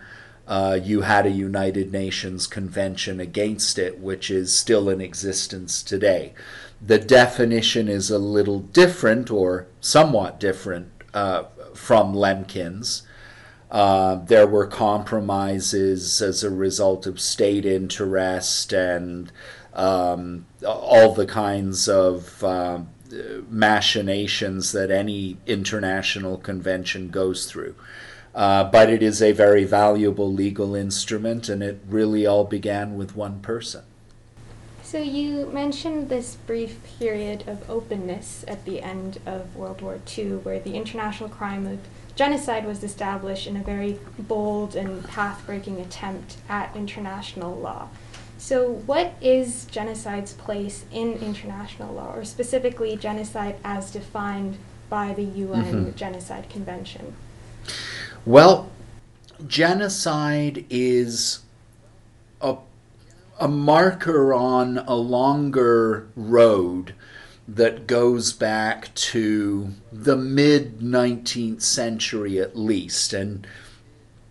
uh, 0.48 0.78
you 0.82 1.02
had 1.02 1.26
a 1.26 1.30
United 1.30 1.92
Nations 1.92 2.46
Convention 2.46 3.20
against 3.20 3.78
it, 3.78 3.98
which 3.98 4.30
is 4.30 4.56
still 4.56 4.88
in 4.88 5.00
existence 5.00 5.82
today. 5.82 6.32
The 6.80 6.98
definition 6.98 7.88
is 7.88 8.10
a 8.10 8.18
little 8.18 8.60
different, 8.60 9.30
or 9.30 9.66
somewhat 9.80 10.40
different, 10.40 10.88
uh, 11.12 11.44
from 11.76 12.14
Lemkin's. 12.14 13.02
Uh, 13.70 14.16
there 14.16 14.46
were 14.46 14.66
compromises 14.66 16.22
as 16.22 16.44
a 16.44 16.50
result 16.50 17.06
of 17.06 17.20
state 17.20 17.66
interest 17.66 18.72
and 18.72 19.32
um, 19.74 20.46
all 20.66 21.12
the 21.12 21.26
kinds 21.26 21.88
of 21.88 22.42
uh, 22.44 22.80
machinations 23.50 24.72
that 24.72 24.90
any 24.90 25.36
international 25.46 26.38
convention 26.38 27.10
goes 27.10 27.46
through. 27.46 27.74
Uh, 28.34 28.64
but 28.64 28.90
it 28.90 29.02
is 29.02 29.22
a 29.22 29.32
very 29.32 29.64
valuable 29.64 30.30
legal 30.30 30.74
instrument, 30.74 31.48
and 31.48 31.62
it 31.62 31.80
really 31.88 32.26
all 32.26 32.44
began 32.44 32.94
with 32.94 33.16
one 33.16 33.40
person. 33.40 33.82
So, 34.86 34.98
you 34.98 35.46
mentioned 35.46 36.10
this 36.10 36.36
brief 36.46 36.78
period 37.00 37.42
of 37.48 37.68
openness 37.68 38.44
at 38.46 38.64
the 38.64 38.82
end 38.82 39.18
of 39.26 39.56
World 39.56 39.80
War 39.80 39.98
II 40.16 40.36
where 40.36 40.60
the 40.60 40.76
international 40.76 41.28
crime 41.28 41.66
of 41.66 41.80
genocide 42.14 42.64
was 42.64 42.84
established 42.84 43.48
in 43.48 43.56
a 43.56 43.64
very 43.64 43.98
bold 44.16 44.76
and 44.76 45.04
path 45.08 45.44
breaking 45.44 45.80
attempt 45.80 46.36
at 46.48 46.76
international 46.76 47.56
law. 47.56 47.88
So, 48.38 48.70
what 48.86 49.14
is 49.20 49.66
genocide's 49.72 50.34
place 50.34 50.84
in 50.92 51.14
international 51.14 51.92
law, 51.92 52.14
or 52.14 52.24
specifically 52.24 52.96
genocide 52.96 53.56
as 53.64 53.90
defined 53.90 54.56
by 54.88 55.14
the 55.14 55.24
UN 55.24 55.64
mm-hmm. 55.64 55.96
Genocide 55.96 56.48
Convention? 56.48 57.16
Well, 58.24 58.70
genocide 59.48 60.64
is 60.70 61.40
a, 62.40 62.58
a 63.38 63.48
marker 63.48 64.32
on 64.32 64.78
a 64.78 64.94
longer 64.94 66.08
road 66.16 66.94
that 67.48 67.86
goes 67.86 68.32
back 68.32 68.92
to 68.94 69.72
the 69.92 70.16
mid 70.16 70.80
19th 70.80 71.62
century 71.62 72.38
at 72.40 72.56
least. 72.56 73.12
And 73.12 73.46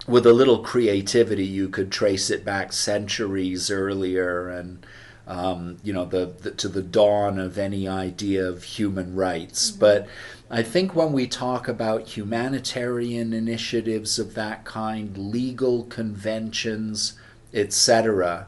with 0.07 0.25
a 0.25 0.33
little 0.33 0.59
creativity, 0.59 1.45
you 1.45 1.69
could 1.69 1.91
trace 1.91 2.29
it 2.29 2.43
back 2.43 2.73
centuries 2.73 3.69
earlier 3.69 4.49
and. 4.49 4.85
Um, 5.27 5.77
you 5.81 5.91
know, 5.91 6.05
the, 6.05 6.35
the, 6.39 6.51
to 6.51 6.69
the 6.69 6.83
dawn 6.83 7.39
of 7.39 7.57
any 7.57 7.87
idea 7.87 8.47
of 8.47 8.61
human 8.61 9.15
rights. 9.15 9.71
Mm-hmm. 9.71 9.79
But 9.79 10.07
I 10.51 10.61
think 10.61 10.95
when 10.95 11.13
we 11.13 11.25
talk 11.25 11.67
about 11.67 12.09
humanitarian 12.09 13.33
initiatives 13.33 14.19
of 14.19 14.35
that 14.35 14.65
kind, 14.65 15.17
legal 15.17 15.85
conventions, 15.85 17.13
etc., 17.55 18.45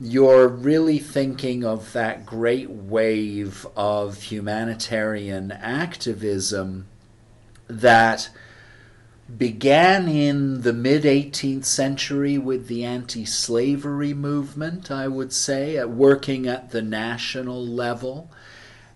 you're 0.00 0.48
really 0.48 0.98
thinking 0.98 1.62
of 1.62 1.92
that 1.92 2.24
great 2.24 2.70
wave 2.70 3.66
of 3.76 4.22
humanitarian 4.22 5.52
activism 5.52 6.86
that 7.68 8.30
began 9.36 10.08
in 10.08 10.62
the 10.62 10.72
mid 10.72 11.04
18th 11.04 11.66
century 11.66 12.38
with 12.38 12.66
the 12.66 12.82
anti 12.82 13.26
slavery 13.26 14.14
movement, 14.14 14.90
I 14.90 15.06
would 15.06 15.32
say, 15.32 15.76
at 15.76 15.90
working 15.90 16.48
at 16.48 16.70
the 16.70 16.82
national 16.82 17.64
level. 17.64 18.30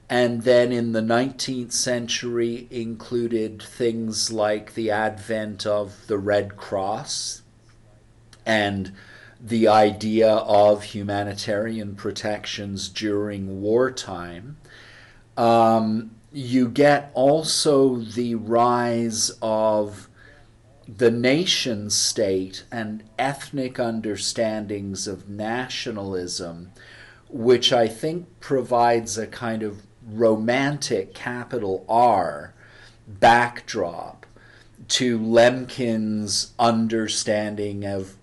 And 0.09 0.43
then 0.43 0.73
in 0.73 0.93
the 0.93 1.01
19th 1.01 1.73
century 1.73 2.67
included 2.71 3.63
things 3.63 4.33
like 4.33 4.75
the 4.75 4.91
advent 4.91 5.67
of 5.67 6.07
the 6.07 6.19
Red 6.19 6.57
Cross 6.57 7.43
and 8.45 8.93
the 9.45 9.69
idea 9.69 10.31
of 10.31 10.83
humanitarian 10.83 11.95
protections 11.95 12.89
during 12.89 13.61
wartime. 13.61 14.57
Um, 15.37 16.13
you 16.33 16.69
get 16.69 17.11
also 17.13 17.97
the 17.99 18.37
rise 18.37 19.31
of 19.43 20.09
the 20.89 21.11
nation 21.11 21.91
state 21.91 22.65
and 22.73 23.05
ethnic 23.19 23.79
understandings 23.79 25.07
of 25.07 25.29
nationalism, 25.29 26.73
which 27.29 27.71
I 27.71 27.87
think 27.87 28.41
provides 28.41 29.19
a 29.19 29.27
kind 29.27 29.63
of 29.63 29.83
romantic 30.07 31.13
capital 31.13 31.85
R 31.87 32.55
backdrop 33.07 34.25
to 34.89 35.19
Lemkin's 35.19 36.53
understanding 36.59 37.85
of 37.85 38.17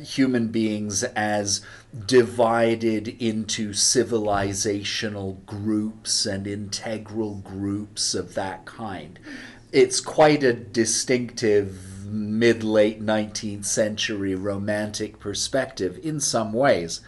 human 0.00 0.48
beings 0.48 1.02
as 1.04 1.60
divided 2.06 3.08
into 3.20 3.70
civilizational 3.70 5.44
groups 5.46 6.26
and 6.26 6.46
integral 6.46 7.36
groups 7.36 8.14
of 8.14 8.34
that 8.34 8.64
kind. 8.64 9.18
It's 9.72 10.00
quite 10.00 10.42
a 10.42 10.52
distinctive 10.52 12.04
mid 12.06 12.64
late 12.64 13.02
19th 13.02 13.64
century 13.64 14.34
romantic 14.34 15.18
perspective 15.18 15.98
in 16.02 16.20
some 16.20 16.52
ways. 16.52 17.00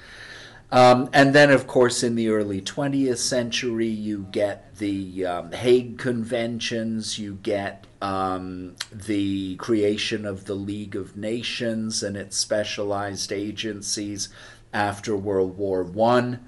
Um, 0.72 1.10
and 1.12 1.34
then, 1.34 1.50
of 1.50 1.66
course, 1.66 2.02
in 2.02 2.14
the 2.14 2.28
early 2.28 2.60
20th 2.60 3.18
century, 3.18 3.88
you 3.88 4.26
get 4.30 4.76
the 4.76 5.26
um, 5.26 5.52
Hague 5.52 5.98
Conventions, 5.98 7.18
you 7.18 7.38
get 7.42 7.86
um, 8.00 8.76
the 8.90 9.56
creation 9.56 10.24
of 10.24 10.46
the 10.46 10.54
League 10.54 10.96
of 10.96 11.16
Nations 11.16 12.02
and 12.02 12.16
its 12.16 12.36
specialized 12.36 13.32
agencies 13.32 14.28
after 14.72 15.16
World 15.16 15.58
War 15.58 15.82
One. 15.82 16.40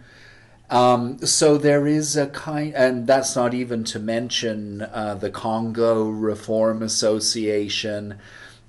Um, 0.70 1.18
so 1.18 1.58
there 1.58 1.86
is 1.86 2.16
a 2.16 2.28
kind, 2.28 2.74
and 2.74 3.06
that's 3.06 3.36
not 3.36 3.52
even 3.52 3.84
to 3.84 3.98
mention 3.98 4.80
uh, 4.80 5.14
the 5.14 5.30
Congo 5.30 6.08
Reform 6.08 6.82
Association, 6.82 8.18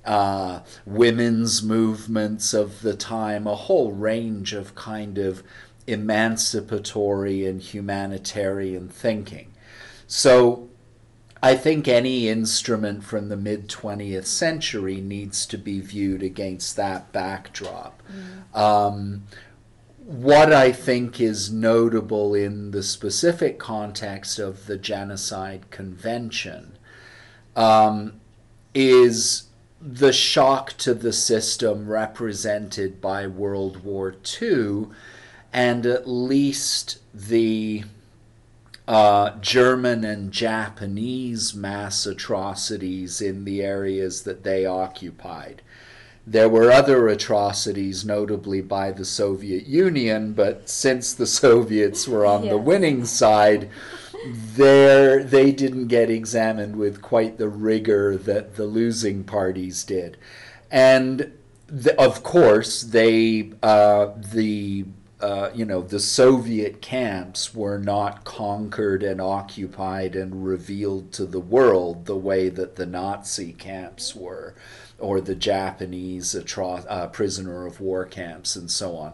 uh, 0.04 0.60
women's 0.86 1.64
movements 1.64 2.54
of 2.54 2.82
the 2.82 2.94
time, 2.94 3.48
a 3.48 3.56
whole 3.56 3.94
range 3.94 4.52
of 4.52 4.76
kind 4.76 5.18
of 5.18 5.44
emancipatory 5.88 7.46
and 7.46 7.62
humanitarian 7.62 8.90
thinking. 8.90 9.54
So 10.06 10.70
I 11.44 11.56
think 11.56 11.90
any 11.90 12.30
instrument 12.30 13.04
from 13.04 13.28
the 13.28 13.36
mid 13.36 13.68
20th 13.68 14.28
century 14.28 15.02
needs 15.02 15.46
to 15.48 15.58
be 15.58 15.82
viewed 15.82 16.24
against 16.24 16.78
that 16.78 17.12
backdrop. 17.12 18.02
Mm. 18.10 18.58
Um, 18.58 19.24
what 20.06 20.54
I 20.54 20.72
think 20.72 21.20
is 21.20 21.52
notable 21.52 22.34
in 22.34 22.72
the 22.72 22.82
specific 22.82 23.60
context 23.60 24.40
of 24.40 24.68
the 24.68 24.78
Genocide 24.78 25.70
Convention 25.70 26.78
um, 27.58 28.22
is 28.74 29.48
the 29.82 30.14
shock 30.14 30.78
to 30.78 30.94
the 30.94 31.12
system 31.12 31.90
represented 31.90 33.02
by 33.02 33.28
World 33.28 33.84
War 33.84 34.16
II 34.42 34.88
and 35.52 35.86
at 35.86 36.08
least 36.08 37.00
the 37.14 37.84
uh, 38.88 39.38
German 39.40 40.04
and 40.04 40.32
Japanese 40.32 41.54
mass 41.54 42.06
atrocities 42.06 43.22
in 43.22 43.46
the 43.46 43.62
areas 43.62 44.24
that 44.24 44.44
they 44.44 44.66
occupied. 44.66 45.62
There 46.26 46.50
were 46.50 46.72
other 46.72 47.08
atrocities, 47.08 48.06
notably 48.06 48.62
by 48.62 48.92
the 48.92 49.06
Soviet 49.06 49.68
Union, 49.68 50.34
but 50.34 50.70
since 50.70 51.14
the 51.14 51.28
Soviets 51.44 52.08
were 52.08 52.26
on 52.26 52.48
the 52.48 52.58
winning 52.58 53.06
side, 53.06 53.70
there 54.26 55.22
they 55.24 55.52
didn't 55.52 55.88
get 55.88 56.10
examined 56.10 56.78
with 56.78 57.02
quite 57.02 57.38
the 57.38 57.50
rigor 57.50 58.18
that 58.18 58.56
the 58.56 58.66
losing 58.66 59.24
parties 59.26 59.84
did, 59.84 60.18
and 60.72 61.34
the, 61.68 62.00
of 62.00 62.24
course 62.24 62.84
they 62.84 63.52
uh, 63.62 64.12
the 64.16 64.86
uh, 65.24 65.50
you 65.56 65.64
know, 65.64 65.82
the 65.82 66.02
Soviet 66.02 66.82
camps 66.82 67.56
were 67.56 67.80
not 67.80 68.26
conquered 68.26 69.04
and 69.04 69.22
occupied 69.22 70.18
and 70.18 70.46
revealed 70.46 71.14
to 71.14 71.26
the 71.26 71.40
world 71.40 72.08
the 72.08 72.18
way 72.18 72.50
that 72.50 72.76
the 72.76 72.86
Nazi 72.86 73.54
camps 73.54 74.14
were, 74.14 74.54
or 75.00 75.22
the 75.22 75.34
Japanese 75.34 76.36
atro- 76.36 76.86
uh, 76.90 77.08
prisoner 77.08 77.66
of 77.66 77.80
war 77.80 78.04
camps, 78.04 78.58
and 78.58 78.70
so 78.70 78.98
on. 78.98 79.14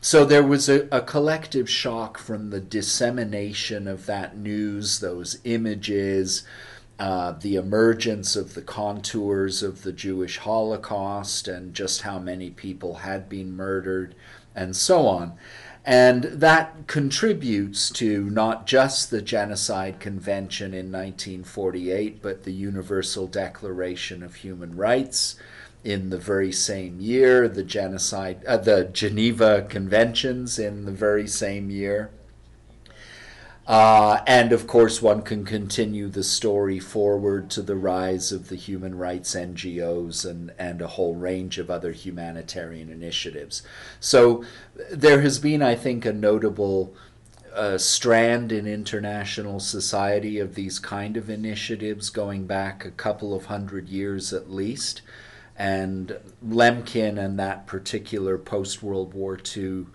So 0.00 0.24
there 0.24 0.42
was 0.42 0.70
a, 0.70 0.88
a 0.90 1.02
collective 1.02 1.68
shock 1.68 2.16
from 2.16 2.48
the 2.48 2.60
dissemination 2.60 3.86
of 3.86 4.06
that 4.06 4.38
news, 4.38 5.00
those 5.00 5.40
images. 5.44 6.42
Uh, 6.98 7.32
the 7.40 7.56
emergence 7.56 8.36
of 8.36 8.52
the 8.52 8.60
contours 8.60 9.62
of 9.62 9.84
the 9.84 9.92
Jewish 9.92 10.36
Holocaust 10.36 11.48
and 11.48 11.72
just 11.72 12.02
how 12.02 12.18
many 12.18 12.50
people 12.50 12.96
had 12.96 13.26
been 13.26 13.56
murdered 13.56 14.14
and 14.54 14.76
so 14.76 15.06
on. 15.06 15.34
And 15.84 16.24
that 16.24 16.86
contributes 16.86 17.88
to 17.90 18.28
not 18.28 18.66
just 18.66 19.10
the 19.10 19.22
Genocide 19.22 19.98
Convention 19.98 20.74
in 20.74 20.92
1948, 20.92 22.20
but 22.22 22.44
the 22.44 22.52
Universal 22.52 23.28
Declaration 23.28 24.22
of 24.22 24.36
Human 24.36 24.76
Rights 24.76 25.36
in 25.82 26.10
the 26.10 26.18
very 26.18 26.52
same 26.52 27.00
year, 27.00 27.48
the 27.48 27.62
genocide, 27.62 28.44
uh, 28.44 28.58
the 28.58 28.84
Geneva 28.92 29.66
Conventions 29.68 30.58
in 30.58 30.84
the 30.84 30.92
very 30.92 31.26
same 31.26 31.70
year. 31.70 32.10
Uh, 33.66 34.22
and 34.26 34.52
of 34.52 34.66
course, 34.66 35.00
one 35.00 35.22
can 35.22 35.44
continue 35.44 36.08
the 36.08 36.24
story 36.24 36.80
forward 36.80 37.48
to 37.50 37.62
the 37.62 37.76
rise 37.76 38.32
of 38.32 38.48
the 38.48 38.56
human 38.56 38.96
rights 38.96 39.34
NGOs 39.34 40.28
and, 40.28 40.52
and 40.58 40.82
a 40.82 40.88
whole 40.88 41.14
range 41.14 41.58
of 41.58 41.70
other 41.70 41.92
humanitarian 41.92 42.90
initiatives. 42.90 43.62
So 44.00 44.44
there 44.90 45.20
has 45.20 45.38
been, 45.38 45.62
I 45.62 45.76
think, 45.76 46.04
a 46.04 46.12
notable 46.12 46.94
uh, 47.54 47.78
strand 47.78 48.52
in 48.52 48.66
international 48.66 49.60
society 49.60 50.38
of 50.38 50.54
these 50.54 50.78
kind 50.78 51.16
of 51.16 51.28
initiatives 51.28 52.10
going 52.10 52.46
back 52.46 52.84
a 52.84 52.90
couple 52.90 53.34
of 53.34 53.46
hundred 53.46 53.88
years 53.88 54.32
at 54.32 54.50
least. 54.50 55.02
And 55.56 56.16
Lemkin 56.44 57.22
and 57.22 57.38
that 57.38 57.66
particular 57.66 58.38
post 58.38 58.82
World 58.82 59.14
War 59.14 59.38
II 59.56 59.86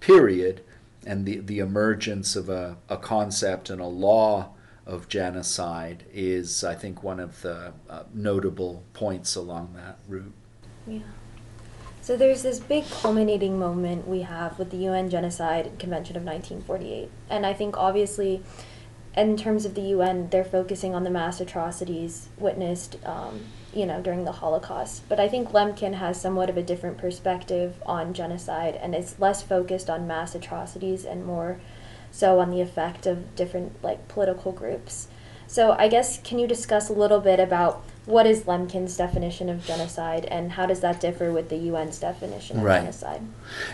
period 0.00 0.62
and 1.06 1.26
the, 1.26 1.38
the 1.38 1.58
emergence 1.58 2.36
of 2.36 2.48
a, 2.48 2.76
a 2.88 2.96
concept 2.96 3.70
and 3.70 3.80
a 3.80 3.86
law 3.86 4.50
of 4.86 5.08
genocide 5.08 6.04
is, 6.12 6.62
I 6.62 6.74
think, 6.74 7.02
one 7.02 7.20
of 7.20 7.40
the 7.42 7.72
uh, 7.88 8.02
notable 8.12 8.82
points 8.92 9.34
along 9.34 9.74
that 9.76 9.98
route. 10.08 10.32
Yeah. 10.86 11.00
So 12.02 12.18
there's 12.18 12.42
this 12.42 12.60
big 12.60 12.84
culminating 12.90 13.58
moment 13.58 14.06
we 14.06 14.22
have 14.22 14.58
with 14.58 14.70
the 14.70 14.76
UN 14.76 15.08
Genocide 15.08 15.78
Convention 15.78 16.16
of 16.16 16.22
1948. 16.22 17.10
And 17.30 17.46
I 17.46 17.54
think 17.54 17.78
obviously, 17.78 18.42
in 19.16 19.36
terms 19.36 19.64
of 19.64 19.74
the 19.74 19.82
UN, 19.82 20.28
they're 20.30 20.44
focusing 20.44 20.94
on 20.94 21.04
the 21.04 21.10
mass 21.10 21.40
atrocities 21.40 22.28
witnessed 22.38 22.96
um, 23.04 23.40
you 23.74 23.86
know, 23.86 24.00
during 24.00 24.24
the 24.24 24.32
Holocaust. 24.32 25.08
But 25.08 25.20
I 25.20 25.28
think 25.28 25.50
Lemkin 25.50 25.94
has 25.94 26.20
somewhat 26.20 26.48
of 26.48 26.56
a 26.56 26.62
different 26.62 26.98
perspective 26.98 27.82
on 27.84 28.14
genocide 28.14 28.76
and 28.76 28.94
is 28.94 29.18
less 29.18 29.42
focused 29.42 29.90
on 29.90 30.06
mass 30.06 30.34
atrocities 30.34 31.04
and 31.04 31.26
more 31.26 31.60
so 32.10 32.38
on 32.38 32.50
the 32.50 32.60
effect 32.60 33.06
of 33.06 33.34
different 33.34 33.82
like 33.82 34.06
political 34.08 34.52
groups. 34.52 35.08
So 35.46 35.72
I 35.78 35.88
guess 35.88 36.20
can 36.22 36.38
you 36.38 36.46
discuss 36.46 36.88
a 36.88 36.92
little 36.92 37.20
bit 37.20 37.40
about 37.40 37.84
what 38.06 38.26
is 38.26 38.42
Lemkin's 38.42 38.96
definition 38.96 39.48
of 39.48 39.64
genocide 39.64 40.24
and 40.26 40.52
how 40.52 40.66
does 40.66 40.80
that 40.80 41.00
differ 41.00 41.32
with 41.32 41.48
the 41.48 41.70
UN's 41.70 41.98
definition 41.98 42.58
of 42.58 42.64
right. 42.64 42.80
genocide? 42.80 43.22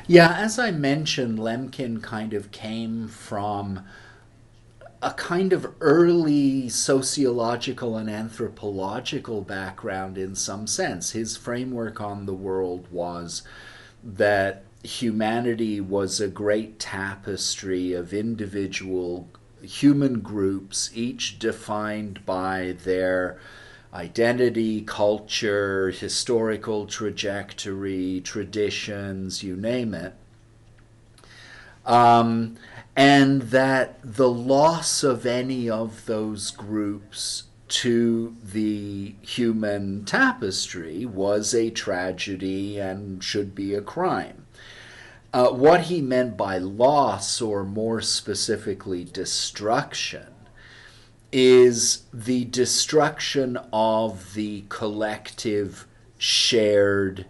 Yeah, 0.06 0.34
as 0.36 0.58
I 0.58 0.70
mentioned, 0.70 1.38
Lemkin 1.38 2.02
kind 2.02 2.32
of 2.32 2.50
came 2.50 3.08
from 3.08 3.84
a 5.02 5.12
kind 5.12 5.52
of 5.52 5.72
early 5.80 6.68
sociological 6.68 7.96
and 7.96 8.10
anthropological 8.10 9.40
background 9.40 10.18
in 10.18 10.34
some 10.34 10.66
sense. 10.66 11.12
His 11.12 11.36
framework 11.36 12.00
on 12.00 12.26
the 12.26 12.34
world 12.34 12.86
was 12.90 13.42
that 14.04 14.64
humanity 14.82 15.80
was 15.80 16.20
a 16.20 16.28
great 16.28 16.78
tapestry 16.78 17.94
of 17.94 18.12
individual 18.12 19.28
human 19.62 20.20
groups, 20.20 20.90
each 20.94 21.38
defined 21.38 22.24
by 22.26 22.76
their 22.84 23.38
identity, 23.92 24.82
culture, 24.82 25.90
historical 25.90 26.86
trajectory, 26.86 28.20
traditions, 28.22 29.42
you 29.42 29.56
name 29.56 29.94
it. 29.94 30.14
Um, 31.90 32.56
and 32.94 33.42
that 33.42 33.98
the 34.04 34.30
loss 34.30 35.02
of 35.02 35.26
any 35.26 35.68
of 35.68 36.06
those 36.06 36.52
groups 36.52 37.44
to 37.66 38.36
the 38.42 39.16
human 39.22 40.04
tapestry 40.04 41.04
was 41.04 41.52
a 41.52 41.70
tragedy 41.70 42.78
and 42.78 43.22
should 43.24 43.56
be 43.56 43.74
a 43.74 43.80
crime. 43.80 44.46
Uh, 45.32 45.48
what 45.48 45.82
he 45.82 46.00
meant 46.00 46.36
by 46.36 46.58
loss, 46.58 47.40
or 47.40 47.64
more 47.64 48.00
specifically 48.00 49.04
destruction, 49.04 50.26
is 51.32 52.04
the 52.12 52.44
destruction 52.44 53.56
of 53.72 54.34
the 54.34 54.64
collective 54.68 55.88
shared 56.18 57.26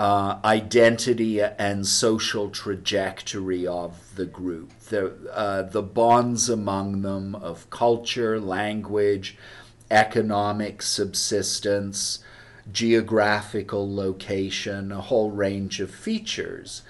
uh, 0.00 0.40
identity 0.46 1.42
and 1.42 1.86
social 1.86 2.48
trajectory 2.48 3.66
of 3.66 4.14
the 4.16 4.24
group, 4.24 4.72
the, 4.88 5.12
uh, 5.30 5.60
the 5.60 5.82
bonds 5.82 6.48
among 6.48 7.02
them 7.02 7.34
of 7.34 7.68
culture, 7.68 8.40
language, 8.40 9.36
economic 9.90 10.80
subsistence, 10.80 12.20
geographical 12.72 13.94
location, 13.94 14.90
a 14.90 15.02
whole 15.02 15.30
range 15.30 15.80
of 15.80 15.90
features. 15.90 16.80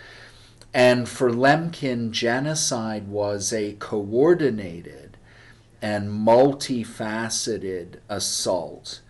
And 0.72 1.08
for 1.08 1.32
Lemkin, 1.32 2.12
genocide 2.12 3.08
was 3.08 3.52
a 3.52 3.72
coordinated 3.72 5.16
and 5.82 6.10
multifaceted 6.10 7.96
assault 8.08 9.00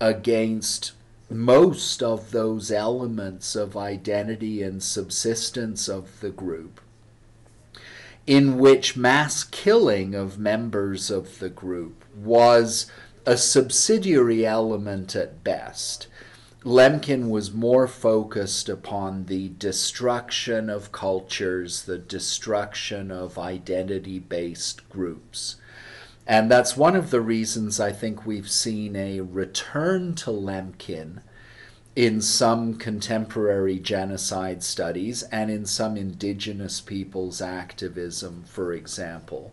against 0.00 0.92
most 1.34 2.02
of 2.02 2.30
those 2.30 2.70
elements 2.70 3.54
of 3.54 3.76
identity 3.76 4.62
and 4.62 4.82
subsistence 4.82 5.88
of 5.88 6.20
the 6.20 6.30
group, 6.30 6.80
in 8.26 8.58
which 8.58 8.96
mass 8.96 9.44
killing 9.44 10.14
of 10.14 10.38
members 10.38 11.10
of 11.10 11.38
the 11.38 11.50
group 11.50 12.04
was 12.14 12.86
a 13.26 13.36
subsidiary 13.36 14.44
element 14.44 15.14
at 15.14 15.42
best. 15.44 16.06
Lemkin 16.64 17.28
was 17.28 17.52
more 17.52 17.88
focused 17.88 18.68
upon 18.68 19.24
the 19.26 19.48
destruction 19.48 20.70
of 20.70 20.92
cultures, 20.92 21.84
the 21.84 21.98
destruction 21.98 23.10
of 23.10 23.38
identity 23.38 24.20
based 24.20 24.88
groups. 24.88 25.56
And 26.26 26.50
that's 26.50 26.76
one 26.76 26.94
of 26.94 27.10
the 27.10 27.20
reasons 27.20 27.80
I 27.80 27.92
think 27.92 28.24
we've 28.24 28.50
seen 28.50 28.94
a 28.94 29.20
return 29.20 30.14
to 30.16 30.30
Lemkin 30.30 31.20
in 31.94 32.20
some 32.20 32.74
contemporary 32.74 33.78
genocide 33.78 34.62
studies 34.62 35.22
and 35.24 35.50
in 35.50 35.66
some 35.66 35.96
indigenous 35.96 36.80
peoples' 36.80 37.42
activism, 37.42 38.44
for 38.46 38.72
example. 38.72 39.52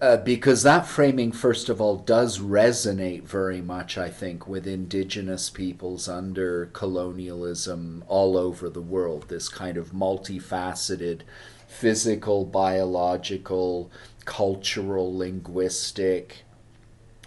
Uh, 0.00 0.16
because 0.16 0.62
that 0.62 0.86
framing, 0.86 1.30
first 1.30 1.68
of 1.68 1.78
all, 1.78 1.96
does 1.96 2.38
resonate 2.38 3.24
very 3.24 3.60
much, 3.60 3.98
I 3.98 4.08
think, 4.08 4.48
with 4.48 4.66
indigenous 4.66 5.50
peoples 5.50 6.08
under 6.08 6.66
colonialism 6.72 8.02
all 8.08 8.38
over 8.38 8.70
the 8.70 8.80
world. 8.80 9.26
This 9.28 9.50
kind 9.50 9.76
of 9.76 9.92
multifaceted 9.92 11.20
physical, 11.68 12.46
biological, 12.46 13.90
cultural, 14.30 15.14
linguistic, 15.14 16.44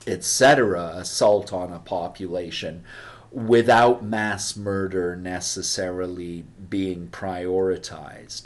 etc., 0.08 0.94
assault 0.96 1.52
on 1.52 1.72
a 1.72 1.80
population 1.80 2.84
without 3.32 4.04
mass 4.04 4.56
murder 4.56 5.16
necessarily 5.16 6.46
being 6.70 7.08
prioritized 7.10 8.44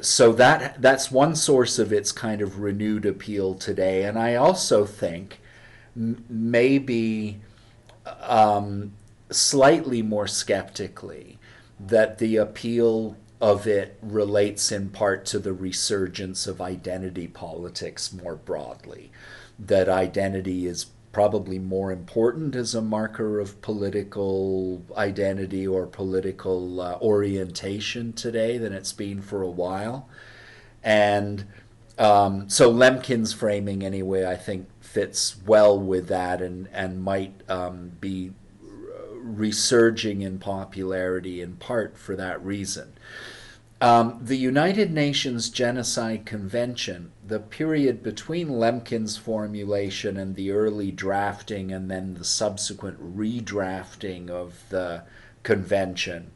so 0.00 0.32
that 0.32 0.80
that's 0.80 1.10
one 1.10 1.36
source 1.36 1.78
of 1.78 1.92
its 1.92 2.12
kind 2.12 2.40
of 2.40 2.60
renewed 2.60 3.06
appeal 3.06 3.54
today, 3.54 4.04
and 4.04 4.18
I 4.18 4.34
also 4.34 4.84
think 4.84 5.40
m- 5.96 6.24
maybe 6.28 7.40
um, 8.20 8.92
slightly 9.30 10.02
more 10.02 10.26
skeptically 10.26 11.38
that 11.78 12.18
the 12.18 12.36
appeal 12.36 13.16
of 13.40 13.66
it 13.66 13.98
relates 14.00 14.72
in 14.72 14.88
part 14.88 15.26
to 15.26 15.38
the 15.38 15.52
resurgence 15.52 16.46
of 16.46 16.60
identity 16.60 17.28
politics 17.28 18.12
more 18.12 18.36
broadly. 18.36 19.10
That 19.58 19.88
identity 19.88 20.66
is 20.66 20.86
probably 21.12 21.58
more 21.58 21.92
important 21.92 22.54
as 22.54 22.74
a 22.74 22.82
marker 22.82 23.40
of 23.40 23.62
political 23.62 24.84
identity 24.96 25.66
or 25.66 25.86
political 25.86 26.80
uh, 26.80 26.98
orientation 27.00 28.12
today 28.12 28.58
than 28.58 28.72
it's 28.72 28.92
been 28.92 29.22
for 29.22 29.42
a 29.42 29.48
while. 29.50 30.08
And 30.82 31.46
um, 31.98 32.48
so 32.50 32.70
Lemkin's 32.70 33.32
framing, 33.32 33.82
anyway, 33.82 34.26
I 34.26 34.36
think 34.36 34.68
fits 34.80 35.36
well 35.46 35.78
with 35.78 36.08
that 36.08 36.42
and, 36.42 36.68
and 36.72 37.02
might 37.02 37.32
um, 37.48 37.92
be 38.00 38.32
resurging 39.26 40.22
in 40.22 40.38
popularity 40.38 41.40
in 41.40 41.56
part 41.56 41.98
for 41.98 42.16
that 42.16 42.44
reason. 42.44 42.92
Um, 43.78 44.20
the 44.22 44.38
United 44.38 44.90
Nations 44.90 45.50
Genocide 45.50 46.24
Convention, 46.24 47.12
the 47.26 47.40
period 47.40 48.02
between 48.02 48.48
Lemkin's 48.48 49.18
formulation 49.18 50.16
and 50.16 50.34
the 50.34 50.50
early 50.50 50.90
drafting 50.90 51.72
and 51.72 51.90
then 51.90 52.14
the 52.14 52.24
subsequent 52.24 52.98
redrafting 53.16 54.30
of 54.30 54.64
the 54.70 55.02
convention, 55.42 56.30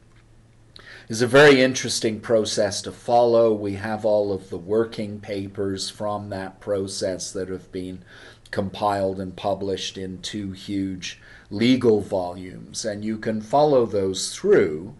is 1.09 1.23
a 1.23 1.27
very 1.27 1.61
interesting 1.61 2.19
process 2.19 2.81
to 2.83 2.91
follow. 2.91 3.51
We 3.51 3.73
have 3.73 4.05
all 4.05 4.31
of 4.31 4.51
the 4.51 4.59
working 4.59 5.19
papers 5.19 5.89
from 5.89 6.29
that 6.29 6.59
process 6.59 7.31
that 7.31 7.49
have 7.49 7.71
been 7.71 8.05
compiled 8.51 9.19
and 9.19 9.35
published 9.35 9.97
in 9.97 10.21
two 10.21 10.51
huge 10.51 11.19
legal 11.49 12.01
volumes, 12.01 12.85
and 12.85 13.03
you 13.03 13.17
can 13.17 13.41
follow 13.41 13.85
those 13.85 14.35
through 14.35 14.93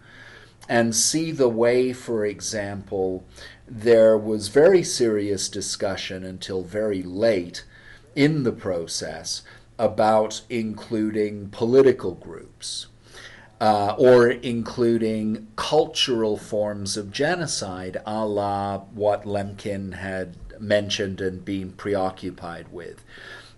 and 0.68 0.96
see 0.96 1.32
the 1.32 1.50
way, 1.50 1.92
for 1.92 2.26
example, 2.26 3.26
there 3.68 4.18
was 4.18 4.48
very 4.48 4.84
serious 4.84 5.50
discussion 5.50 6.24
until 6.24 6.64
very 6.64 7.04
late 7.04 7.66
in 8.16 8.44
the 8.44 8.52
process 8.52 9.42
about 9.78 10.42
including 10.50 11.50
political 11.50 12.14
groups. 12.14 12.88
Uh, 13.60 13.96
or 14.00 14.28
including 14.28 15.48
cultural 15.56 16.36
forms 16.36 16.98
of 16.98 17.12
genocide, 17.12 18.02
a 18.08 18.26
la 18.26 18.80
what 18.80 19.24
Lemkin 19.24 19.94
had 19.94 20.36
mentioned 20.60 21.22
and 21.22 21.46
been 21.46 21.72
preoccupied 21.74 22.66
with. 22.72 23.04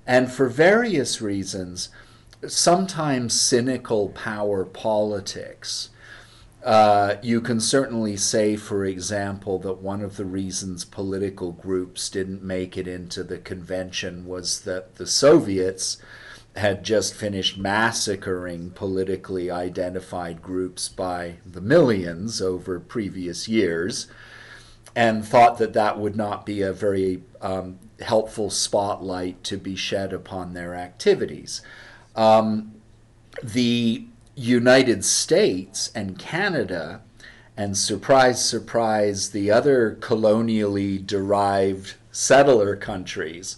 And 0.06 0.32
for 0.32 0.50
various 0.50 1.22
reasons, 1.22 1.90
sometimes 2.48 3.40
cynical 3.40 4.10
power 4.10 4.66
politics 4.66 5.90
uh, 6.64 7.18
you 7.22 7.42
can 7.42 7.60
certainly 7.60 8.16
say, 8.16 8.56
for 8.56 8.86
example, 8.86 9.60
that 9.60 9.82
one 9.82 10.02
of 10.02 10.16
the 10.16 10.26
reasons 10.26 10.86
political 10.86 11.52
groups 11.52 12.10
didn't 12.10 12.42
make 12.42 12.78
it 12.78 12.88
into 12.88 13.22
the 13.22 13.38
convention 13.38 14.26
was 14.26 14.62
that 14.62 14.96
the 14.96 15.06
Soviets 15.06 15.98
had 16.56 16.84
just 16.84 17.14
finished 17.14 17.58
massacring 17.58 18.70
politically 18.70 19.52
identified 19.52 20.42
groups 20.42 20.88
by 20.88 21.36
the 21.46 21.60
millions 21.60 22.42
over 22.42 22.80
previous 22.80 23.48
years 23.48 24.08
and 24.96 25.26
thought 25.26 25.58
that 25.58 25.74
that 25.74 26.00
would 26.00 26.16
not 26.16 26.46
be 26.46 26.62
a 26.62 26.72
very 26.72 27.24
um, 27.42 27.78
helpful 28.02 28.50
spotlight 28.50 29.44
to 29.44 29.58
be 29.58 29.76
shed 29.76 30.14
upon 30.14 30.54
their 30.54 30.76
activities. 30.76 31.62
Um, 32.16 32.74
the 33.42 34.06
United 34.36 35.06
States 35.06 35.92
and 35.94 36.18
Canada, 36.18 37.02
and 37.56 37.78
surprise, 37.78 38.44
surprise, 38.44 39.30
the 39.30 39.52
other 39.52 39.98
colonially 40.02 40.98
derived 40.98 41.96
settler 42.12 42.76
countries 42.76 43.58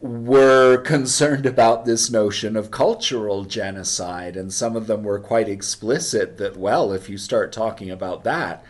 were 0.00 0.76
concerned 0.78 1.44
about 1.44 1.84
this 1.84 2.10
notion 2.10 2.56
of 2.56 2.70
cultural 2.70 3.44
genocide. 3.44 4.36
And 4.36 4.52
some 4.52 4.76
of 4.76 4.86
them 4.86 5.02
were 5.02 5.18
quite 5.18 5.48
explicit 5.48 6.38
that, 6.38 6.56
well, 6.56 6.92
if 6.92 7.08
you 7.08 7.18
start 7.18 7.52
talking 7.52 7.90
about 7.90 8.24
that, 8.24 8.64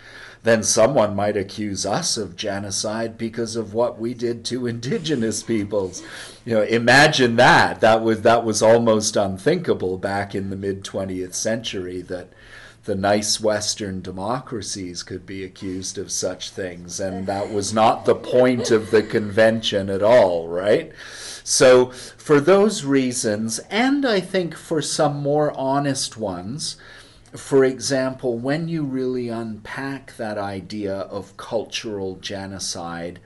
then 0.49 0.63
someone 0.63 1.15
might 1.15 1.37
accuse 1.37 1.85
us 1.85 2.17
of 2.17 2.37
genocide 2.37 3.19
because 3.19 3.55
of 3.55 3.75
what 3.75 3.99
we 3.99 4.15
did 4.15 4.45
to 4.47 4.67
indigenous 4.67 5.43
peoples. 5.43 6.03
You 6.45 6.55
know, 6.55 6.63
imagine 6.63 7.37
that. 7.37 7.81
That 7.81 8.03
was 8.03 8.23
that 8.23 8.45
was 8.45 8.63
almost 8.63 9.17
unthinkable 9.17 9.99
back 9.99 10.35
in 10.35 10.51
the 10.51 10.57
mid 10.57 10.85
20th 10.85 11.35
century 11.35 12.01
that 12.03 12.33
the 12.89 12.95
nice 12.95 13.39
Western 13.39 14.01
democracies 14.01 15.03
could 15.03 15.27
be 15.27 15.45
accused 15.45 15.99
of 15.99 16.11
such 16.11 16.49
things, 16.49 16.99
and 16.99 17.27
that 17.27 17.53
was 17.53 17.75
not 17.75 18.07
the 18.07 18.15
point 18.15 18.71
of 18.71 18.91
the 18.91 19.03
convention 19.03 19.91
at 19.91 20.03
all, 20.03 20.49
right? 20.49 20.91
So, 21.45 21.91
for 21.91 22.41
those 22.41 22.85
reasons, 22.85 23.59
and 23.71 24.07
I 24.07 24.21
think 24.21 24.55
for 24.57 24.81
some 24.81 25.23
more 25.23 25.53
honest 25.55 26.17
ones, 26.17 26.77
for 27.37 27.65
example, 27.65 28.39
when 28.39 28.69
you 28.69 28.85
really 28.85 29.29
unpack 29.29 30.17
that 30.17 30.39
idea 30.39 30.95
of 30.95 31.37
cultural 31.37 32.17
genocide, 32.17 33.21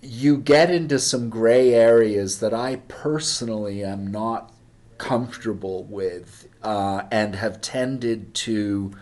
you 0.00 0.36
get 0.36 0.70
into 0.70 0.98
some 0.98 1.28
gray 1.28 1.74
areas 1.74 2.40
that 2.40 2.54
I 2.54 2.76
personally 2.88 3.84
am 3.84 4.10
not 4.10 4.52
comfortable 4.96 5.84
with 5.84 6.48
uh, 6.62 7.02
and 7.10 7.36
have 7.36 7.60
tended 7.60 8.34
to 8.34 8.92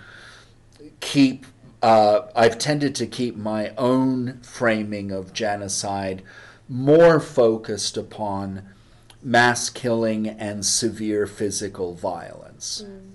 keep. 1.01 1.47
Uh, 1.81 2.29
I've 2.37 2.59
tended 2.59 2.95
to 2.97 3.07
keep 3.07 3.37
my 3.37 3.71
own 3.77 4.41
framing 4.43 5.11
of 5.11 5.33
genocide 5.33 6.23
more 6.69 7.19
focused 7.19 7.97
upon 7.97 8.69
mass 9.21 9.69
killing 9.69 10.29
and 10.29 10.65
severe 10.65 11.27
physical 11.27 11.95
violence. 11.95 12.85
Mm 12.87 13.13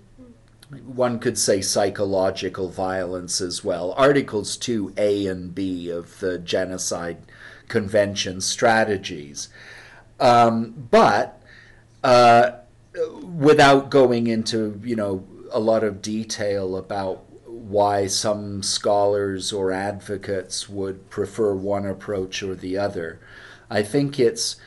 one 0.69 1.19
could 1.19 1.37
say 1.37 1.61
psychological 1.61 2.69
violence 2.69 3.39
as 3.39 3.63
well. 3.63 3.93
Articles 3.93 4.57
2A 4.57 5.29
and 5.29 5.55
B 5.55 5.89
of 5.89 6.19
the 6.19 6.37
Genocide 6.39 7.19
Convention 7.67 8.41
strategies. 8.41 9.49
Um, 10.19 10.87
but 10.89 11.41
uh, 12.03 12.51
without 13.23 13.89
going 13.89 14.27
into 14.27 14.79
you 14.83 14.95
know 14.95 15.25
a 15.51 15.59
lot 15.59 15.83
of 15.83 16.01
detail 16.01 16.75
about 16.75 17.23
why 17.45 18.07
some 18.07 18.63
scholars 18.63 19.51
or 19.51 19.71
advocates 19.71 20.69
would 20.69 21.09
prefer 21.09 21.53
one 21.53 21.85
approach 21.85 22.41
or 22.41 22.55
the 22.55 22.77
other, 22.77 23.19
I 23.69 23.83
think 23.83 24.19
it's 24.19 24.57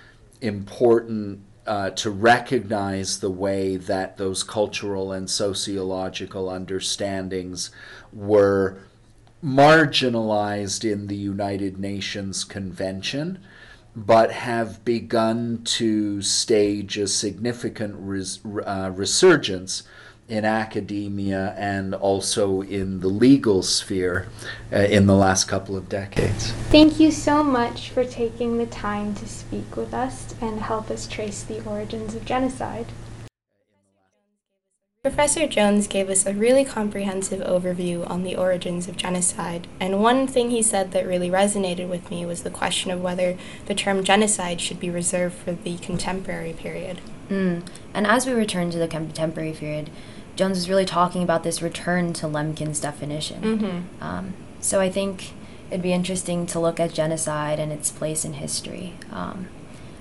important 0.41 1.43
uh, 1.71 1.89
to 1.91 2.11
recognize 2.11 3.21
the 3.21 3.31
way 3.31 3.77
that 3.77 4.17
those 4.17 4.43
cultural 4.43 5.13
and 5.13 5.31
sociological 5.31 6.51
understandings 6.51 7.71
were 8.13 8.81
marginalized 9.43 10.85
in 10.91 11.07
the 11.07 11.15
United 11.15 11.79
Nations 11.79 12.43
Convention, 12.43 13.39
but 13.95 14.33
have 14.33 14.85
begun 14.85 15.61
to 15.63 16.21
stage 16.23 16.99
a 16.99 17.07
significant 17.07 17.95
res- 17.99 18.41
uh, 18.67 18.91
resurgence 18.93 19.85
in 20.31 20.45
academia 20.45 21.55
and 21.59 21.95
also 21.95 22.63
in 22.63 23.01
the 23.01 23.09
legal 23.09 23.63
sphere 23.63 24.29
uh, 24.73 24.77
in 24.77 25.07
the 25.07 25.15
last 25.15 25.45
couple 25.45 25.77
of 25.77 25.89
decades. 25.89 26.53
Thank 26.71 27.01
you 27.01 27.11
so 27.11 27.43
much 27.43 27.91
for 27.91 28.05
taking 28.05 28.57
the 28.59 28.67
time 28.67 29.15
to 29.17 29.27
speak 29.27 29.77
with 29.77 29.93
us 29.93 30.35
and 30.41 30.61
help 30.61 30.91
us 30.91 31.07
trace 31.07 31.43
the 31.43 31.63
origins 31.65 32.15
of 32.15 32.25
genocide. 32.25 32.87
Professor 35.03 35.47
Jones 35.47 35.87
gave 35.87 36.11
us 36.11 36.27
a 36.27 36.35
really 36.35 36.63
comprehensive 36.63 37.41
overview 37.41 38.09
on 38.11 38.23
the 38.23 38.37
origins 38.37 38.87
of 38.87 38.99
genocide, 38.99 39.67
and 39.81 40.03
one 40.03 40.27
thing 40.27 40.51
he 40.51 40.63
said 40.63 40.93
that 40.93 41.07
really 41.07 41.31
resonated 41.31 41.89
with 41.89 42.11
me 42.11 42.27
was 42.27 42.43
the 42.43 42.51
question 42.51 42.91
of 42.91 43.01
whether 43.01 43.39
the 43.65 43.75
term 43.75 44.05
genocide 44.05 44.61
should 44.61 44.79
be 44.79 44.91
reserved 44.91 45.35
for 45.37 45.53
the 45.53 45.79
contemporary 45.79 46.53
period. 46.53 47.01
Mm. 47.31 47.67
And 47.95 48.07
as 48.07 48.27
we 48.27 48.35
return 48.35 48.71
to 48.73 48.79
the 48.79 48.87
contemporary 48.87 49.53
period, 49.53 49.89
Jones 50.41 50.57
is 50.57 50.71
really 50.71 50.87
talking 50.87 51.23
about 51.23 51.43
this 51.43 51.61
return 51.61 52.15
to 52.15 52.25
Lemkin's 52.25 52.81
definition. 52.81 53.43
Mm-hmm. 53.43 54.03
Um, 54.03 54.33
so 54.59 54.81
I 54.81 54.89
think 54.89 55.33
it'd 55.69 55.83
be 55.83 55.93
interesting 55.93 56.47
to 56.47 56.59
look 56.59 56.81
at 56.81 56.95
genocide 56.95 57.59
and 57.59 57.71
its 57.71 57.91
place 57.91 58.25
in 58.25 58.33
history. 58.33 58.95
Um, 59.13 59.49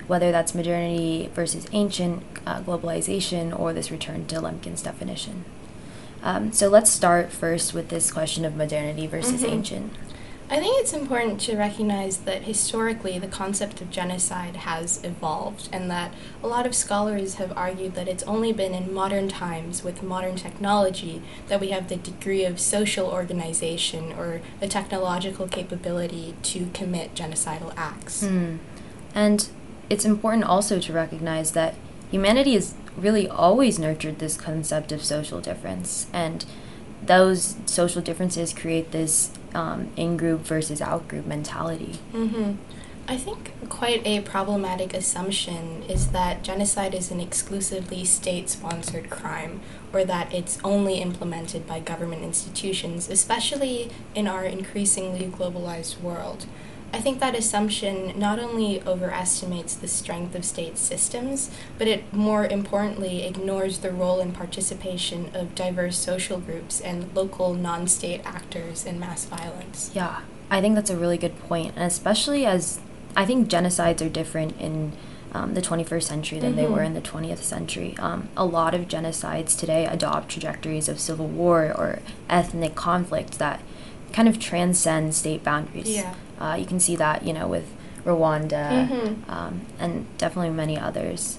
whether 0.06 0.32
that's 0.32 0.54
modernity 0.54 1.30
versus 1.34 1.66
ancient 1.72 2.22
uh, 2.46 2.62
globalization 2.62 3.56
or 3.56 3.74
this 3.74 3.90
return 3.90 4.24
to 4.28 4.36
Lemkin's 4.36 4.80
definition. 4.80 5.44
Um, 6.22 6.52
so 6.54 6.68
let's 6.68 6.90
start 6.90 7.30
first 7.30 7.74
with 7.74 7.90
this 7.90 8.10
question 8.10 8.46
of 8.46 8.56
modernity 8.56 9.06
versus 9.06 9.42
Mhm. 9.42 9.52
ancient. 9.52 9.92
I 10.52 10.58
think 10.58 10.80
it's 10.80 10.92
important 10.92 11.40
to 11.42 11.56
recognize 11.56 12.16
that 12.18 12.42
historically 12.42 13.20
the 13.20 13.28
concept 13.28 13.80
of 13.80 13.88
genocide 13.88 14.56
has 14.56 15.02
evolved, 15.04 15.68
and 15.72 15.88
that 15.92 16.12
a 16.42 16.48
lot 16.48 16.66
of 16.66 16.74
scholars 16.74 17.34
have 17.34 17.56
argued 17.56 17.94
that 17.94 18.08
it's 18.08 18.24
only 18.24 18.52
been 18.52 18.74
in 18.74 18.92
modern 18.92 19.28
times 19.28 19.84
with 19.84 20.02
modern 20.02 20.34
technology 20.34 21.22
that 21.46 21.60
we 21.60 21.68
have 21.68 21.88
the 21.88 21.94
degree 21.94 22.44
of 22.44 22.58
social 22.58 23.06
organization 23.06 24.12
or 24.12 24.40
the 24.58 24.66
technological 24.66 25.46
capability 25.46 26.34
to 26.42 26.66
commit 26.74 27.14
genocidal 27.14 27.72
acts. 27.76 28.26
Hmm. 28.26 28.56
And 29.14 29.48
it's 29.88 30.04
important 30.04 30.44
also 30.44 30.80
to 30.80 30.92
recognize 30.92 31.52
that 31.52 31.76
humanity 32.10 32.54
has 32.54 32.74
really 32.96 33.28
always 33.28 33.78
nurtured 33.78 34.18
this 34.18 34.36
concept 34.36 34.90
of 34.90 35.04
social 35.04 35.40
difference, 35.40 36.08
and 36.12 36.44
those 37.06 37.54
social 37.66 38.02
differences 38.02 38.52
create 38.52 38.90
this 38.90 39.30
um, 39.54 39.90
in 39.96 40.16
group 40.16 40.40
versus 40.40 40.80
out 40.80 41.08
group 41.08 41.26
mentality. 41.26 41.98
hmm 42.12 42.52
I 43.08 43.16
think 43.16 43.52
quite 43.68 44.06
a 44.06 44.20
problematic 44.20 44.94
assumption 44.94 45.82
is 45.88 46.12
that 46.12 46.44
genocide 46.44 46.94
is 46.94 47.10
an 47.10 47.18
exclusively 47.18 48.04
state 48.04 48.48
sponsored 48.48 49.10
crime 49.10 49.62
or 49.92 50.04
that 50.04 50.32
it's 50.32 50.60
only 50.62 50.98
implemented 51.00 51.66
by 51.66 51.80
government 51.80 52.22
institutions, 52.22 53.08
especially 53.10 53.90
in 54.14 54.28
our 54.28 54.44
increasingly 54.44 55.26
globalized 55.26 56.00
world. 56.00 56.46
I 56.92 57.00
think 57.00 57.20
that 57.20 57.36
assumption 57.36 58.18
not 58.18 58.38
only 58.40 58.82
overestimates 58.82 59.74
the 59.74 59.86
strength 59.88 60.34
of 60.34 60.44
state 60.44 60.76
systems, 60.76 61.50
but 61.78 61.86
it 61.86 62.12
more 62.12 62.46
importantly 62.46 63.22
ignores 63.24 63.78
the 63.78 63.92
role 63.92 64.20
and 64.20 64.34
participation 64.34 65.30
of 65.34 65.54
diverse 65.54 65.96
social 65.96 66.38
groups 66.40 66.80
and 66.80 67.14
local 67.14 67.54
non 67.54 67.86
state 67.86 68.22
actors 68.24 68.84
in 68.84 68.98
mass 68.98 69.24
violence. 69.24 69.90
Yeah, 69.94 70.20
I 70.50 70.60
think 70.60 70.74
that's 70.74 70.90
a 70.90 70.96
really 70.96 71.18
good 71.18 71.38
point, 71.40 71.74
and 71.76 71.84
especially 71.84 72.44
as 72.44 72.80
I 73.16 73.24
think 73.24 73.48
genocides 73.48 74.04
are 74.04 74.08
different 74.08 74.60
in 74.60 74.92
um, 75.32 75.54
the 75.54 75.62
21st 75.62 76.02
century 76.08 76.40
than 76.40 76.56
they 76.56 76.64
Mhm. 76.64 76.72
were 76.72 76.82
in 76.82 76.94
the 76.94 77.00
20th 77.00 77.44
century. 77.44 77.94
Um, 78.00 78.28
a 78.36 78.44
lot 78.44 78.74
of 78.74 78.88
genocides 78.88 79.56
today 79.56 79.86
adopt 79.86 80.28
trajectories 80.28 80.88
of 80.88 80.98
civil 80.98 81.28
war 81.28 81.66
or 81.66 82.00
ethnic 82.28 82.74
conflict 82.74 83.38
that 83.38 83.60
kind 84.12 84.26
of 84.26 84.40
transcend 84.40 85.14
state 85.14 85.44
boundaries. 85.44 85.88
Yeah. 85.88 86.14
Uh, 86.40 86.54
you 86.58 86.64
can 86.66 86.80
see 86.80 86.96
that, 86.96 87.24
you 87.24 87.32
know, 87.32 87.46
with 87.46 87.66
Rwanda 88.04 88.88
Mhm. 88.88 89.28
um, 89.28 89.60
and 89.78 90.06
definitely 90.18 90.50
many 90.50 90.78
others. 90.78 91.38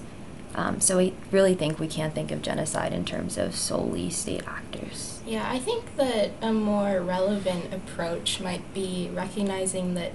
Um, 0.54 0.80
so 0.80 0.98
I 0.98 1.12
really 1.30 1.54
think 1.54 1.78
we 1.80 1.88
can't 1.88 2.14
think 2.14 2.30
of 2.30 2.42
genocide 2.42 2.92
in 2.92 3.04
terms 3.04 3.38
of 3.38 3.56
solely 3.56 4.10
state 4.10 4.42
actors. 4.46 5.20
Yeah, 5.26 5.48
I 5.50 5.58
think 5.58 5.96
that 5.96 6.30
a 6.42 6.52
more 6.52 7.00
relevant 7.00 7.72
approach 7.72 8.38
might 8.40 8.72
be 8.74 9.10
recognizing 9.14 9.94
that 9.94 10.12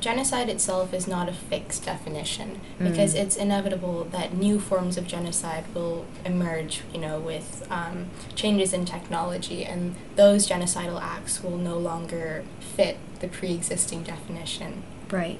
genocide 0.00 0.48
itself 0.48 0.92
is 0.92 1.06
not 1.06 1.28
a 1.28 1.32
fixed 1.32 1.84
definition 1.86 2.60
because 2.78 3.14
Mm. 3.14 3.20
it's 3.22 3.36
inevitable 3.36 4.06
that 4.10 4.34
new 4.34 4.58
forms 4.58 4.96
of 4.98 5.06
genocide 5.06 5.64
will 5.74 6.04
emerge, 6.24 6.82
you 6.92 7.00
know, 7.00 7.18
with 7.18 7.66
um, 7.70 8.06
changes 8.34 8.72
in 8.72 8.84
technology, 8.84 9.64
and 9.64 9.94
those 10.16 10.46
genocidal 10.48 11.00
acts 11.00 11.42
will 11.42 11.56
no 11.56 11.78
longer 11.78 12.42
fit 12.60 12.96
the 13.24 13.36
pre 13.36 13.52
existing 13.52 14.02
definition. 14.02 14.82
Right. 15.10 15.38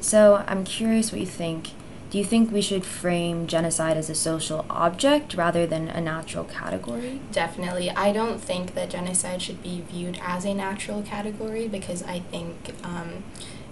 So 0.00 0.44
I'm 0.46 0.64
curious 0.64 1.12
what 1.12 1.20
you 1.20 1.26
think. 1.26 1.70
Do 2.10 2.18
you 2.18 2.24
think 2.24 2.52
we 2.52 2.60
should 2.60 2.84
frame 2.84 3.48
genocide 3.48 3.96
as 3.96 4.08
a 4.08 4.14
social 4.14 4.64
object 4.70 5.34
rather 5.34 5.66
than 5.66 5.88
a 5.88 6.00
natural 6.00 6.44
category? 6.44 7.20
Definitely. 7.32 7.90
I 7.90 8.12
don't 8.12 8.40
think 8.40 8.74
that 8.74 8.90
genocide 8.90 9.42
should 9.42 9.62
be 9.62 9.82
viewed 9.90 10.20
as 10.22 10.44
a 10.44 10.54
natural 10.54 11.02
category 11.02 11.66
because 11.66 12.04
I 12.04 12.20
think 12.20 12.72
um, 12.84 13.24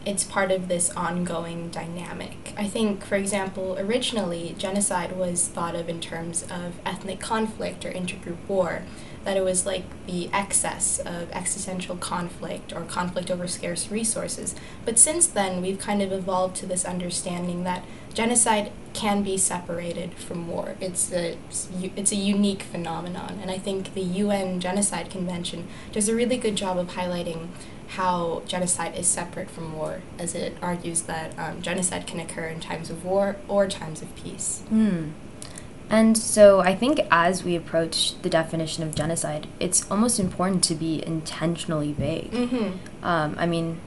it's 0.05 0.25
part 0.25 0.51
of 0.51 0.67
this 0.67 0.91
ongoing 0.91 1.69
dynamic. 1.69 2.53
I 2.57 2.67
think, 2.67 3.05
for 3.05 3.15
example, 3.15 3.77
originally 3.79 4.57
genocide 4.59 5.17
was 5.17 5.47
thought 5.47 5.77
of 5.77 5.89
in 5.89 6.01
terms 6.01 6.43
of 6.43 6.81
ethnic 6.85 7.21
conflict 7.21 7.85
or 7.85 7.93
intergroup 7.93 8.39
war, 8.49 8.83
that 9.25 9.37
it 9.37 9.45
was 9.45 9.67
like 9.67 9.85
the 10.07 10.29
excess 10.33 10.99
of 10.99 11.31
existential 11.33 11.97
conflict 11.97 12.73
or 12.73 12.83
conflict 12.83 13.31
over 13.31 13.47
scarce 13.47 13.91
resources. 13.91 14.55
But 14.85 14.99
since 14.99 15.27
then, 15.27 15.63
we've 15.63 15.79
kind 15.79 16.03
of 16.03 16.13
evolved 16.13 16.57
to 16.57 16.67
this 16.67 16.85
understanding 16.85 17.65
that 17.65 17.85
genocide 18.15 18.73
can 18.93 19.23
be 19.23 19.39
separated 19.39 20.15
from 20.15 20.49
war. 20.49 20.77
It's 20.81 21.13
a 21.13 21.39
it's 21.97 22.13
a 22.13 22.17
unique 22.17 22.63
phenomenon, 22.63 23.39
and 23.41 23.51
I 23.51 23.59
think 23.59 23.95
the 23.95 24.03
UN 24.03 24.61
Genocide 24.61 25.11
Convention 25.11 25.69
does 25.93 26.09
a 26.09 26.15
really 26.15 26.37
good 26.37 26.57
job 26.57 26.79
of 26.79 26.89
highlighting 26.89 27.49
how 27.89 28.43
genocide 28.47 28.97
is 28.97 29.07
separate 29.07 29.51
from 29.51 29.77
war, 29.77 30.01
as 30.19 30.35
it 30.35 30.57
argues 30.63 31.03
that 31.03 31.39
um, 31.39 31.61
genocide 31.61 32.07
can 32.07 32.21
occur 32.21 32.47
in 32.47 32.59
times 32.59 32.89
of 32.89 33.05
war 33.05 33.37
or 33.49 33.69
times 33.69 34.01
of 34.01 34.15
peace. 34.17 34.63
Hmm. 34.69 35.11
And 35.91 36.17
so 36.17 36.61
I 36.61 36.75
think 36.75 37.01
as 37.11 37.45
we 37.45 37.55
approach 37.55 38.21
the 38.23 38.31
definition 38.31 38.83
of 38.83 38.95
genocide, 38.95 39.47
it's 39.61 39.91
almost 39.91 40.19
important 40.19 40.65
to 40.65 40.75
be 40.75 41.05
intentionally 41.05 41.93
vague. 41.93 42.31
Mm-hmm. 42.31 43.05
Um, 43.05 43.37
I 43.39 43.47
mean, 43.47 43.81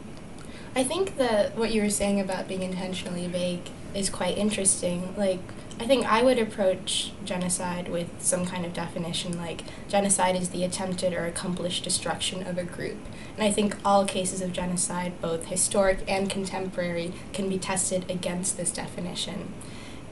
I 0.75 0.84
think 0.84 1.17
that 1.17 1.58
what 1.58 1.71
you 1.71 1.81
were 1.81 1.89
saying 1.89 2.19
about 2.19 2.47
being 2.47 2.62
intentionally 2.62 3.27
vague 3.27 3.69
is 3.93 4.10
quite 4.10 4.38
interesting. 4.38 5.15
Like, 5.17 5.39
I 5.79 5.86
think 5.86 6.05
I 6.05 6.21
would 6.21 6.39
approach 6.39 7.12
genocide 7.25 7.89
with 7.89 8.10
some 8.19 8.45
kind 8.45 8.65
of 8.65 8.73
definition 8.73 9.38
like 9.38 9.63
genocide 9.89 10.36
is 10.36 10.49
the 10.49 10.63
attempted 10.63 11.13
or 11.13 11.25
accomplished 11.25 11.84
destruction 11.84 12.47
of 12.47 12.58
a 12.58 12.63
group. 12.63 12.97
And 13.36 13.43
I 13.43 13.51
think 13.51 13.75
all 13.84 14.05
cases 14.05 14.41
of 14.41 14.53
genocide, 14.53 15.19
both 15.21 15.47
historic 15.47 15.99
and 16.08 16.29
contemporary, 16.29 17.13
can 17.34 17.49
be 17.49 17.58
tested 17.58 18.10
against 18.10 18.55
this 18.55 18.71
definition. 18.71 19.53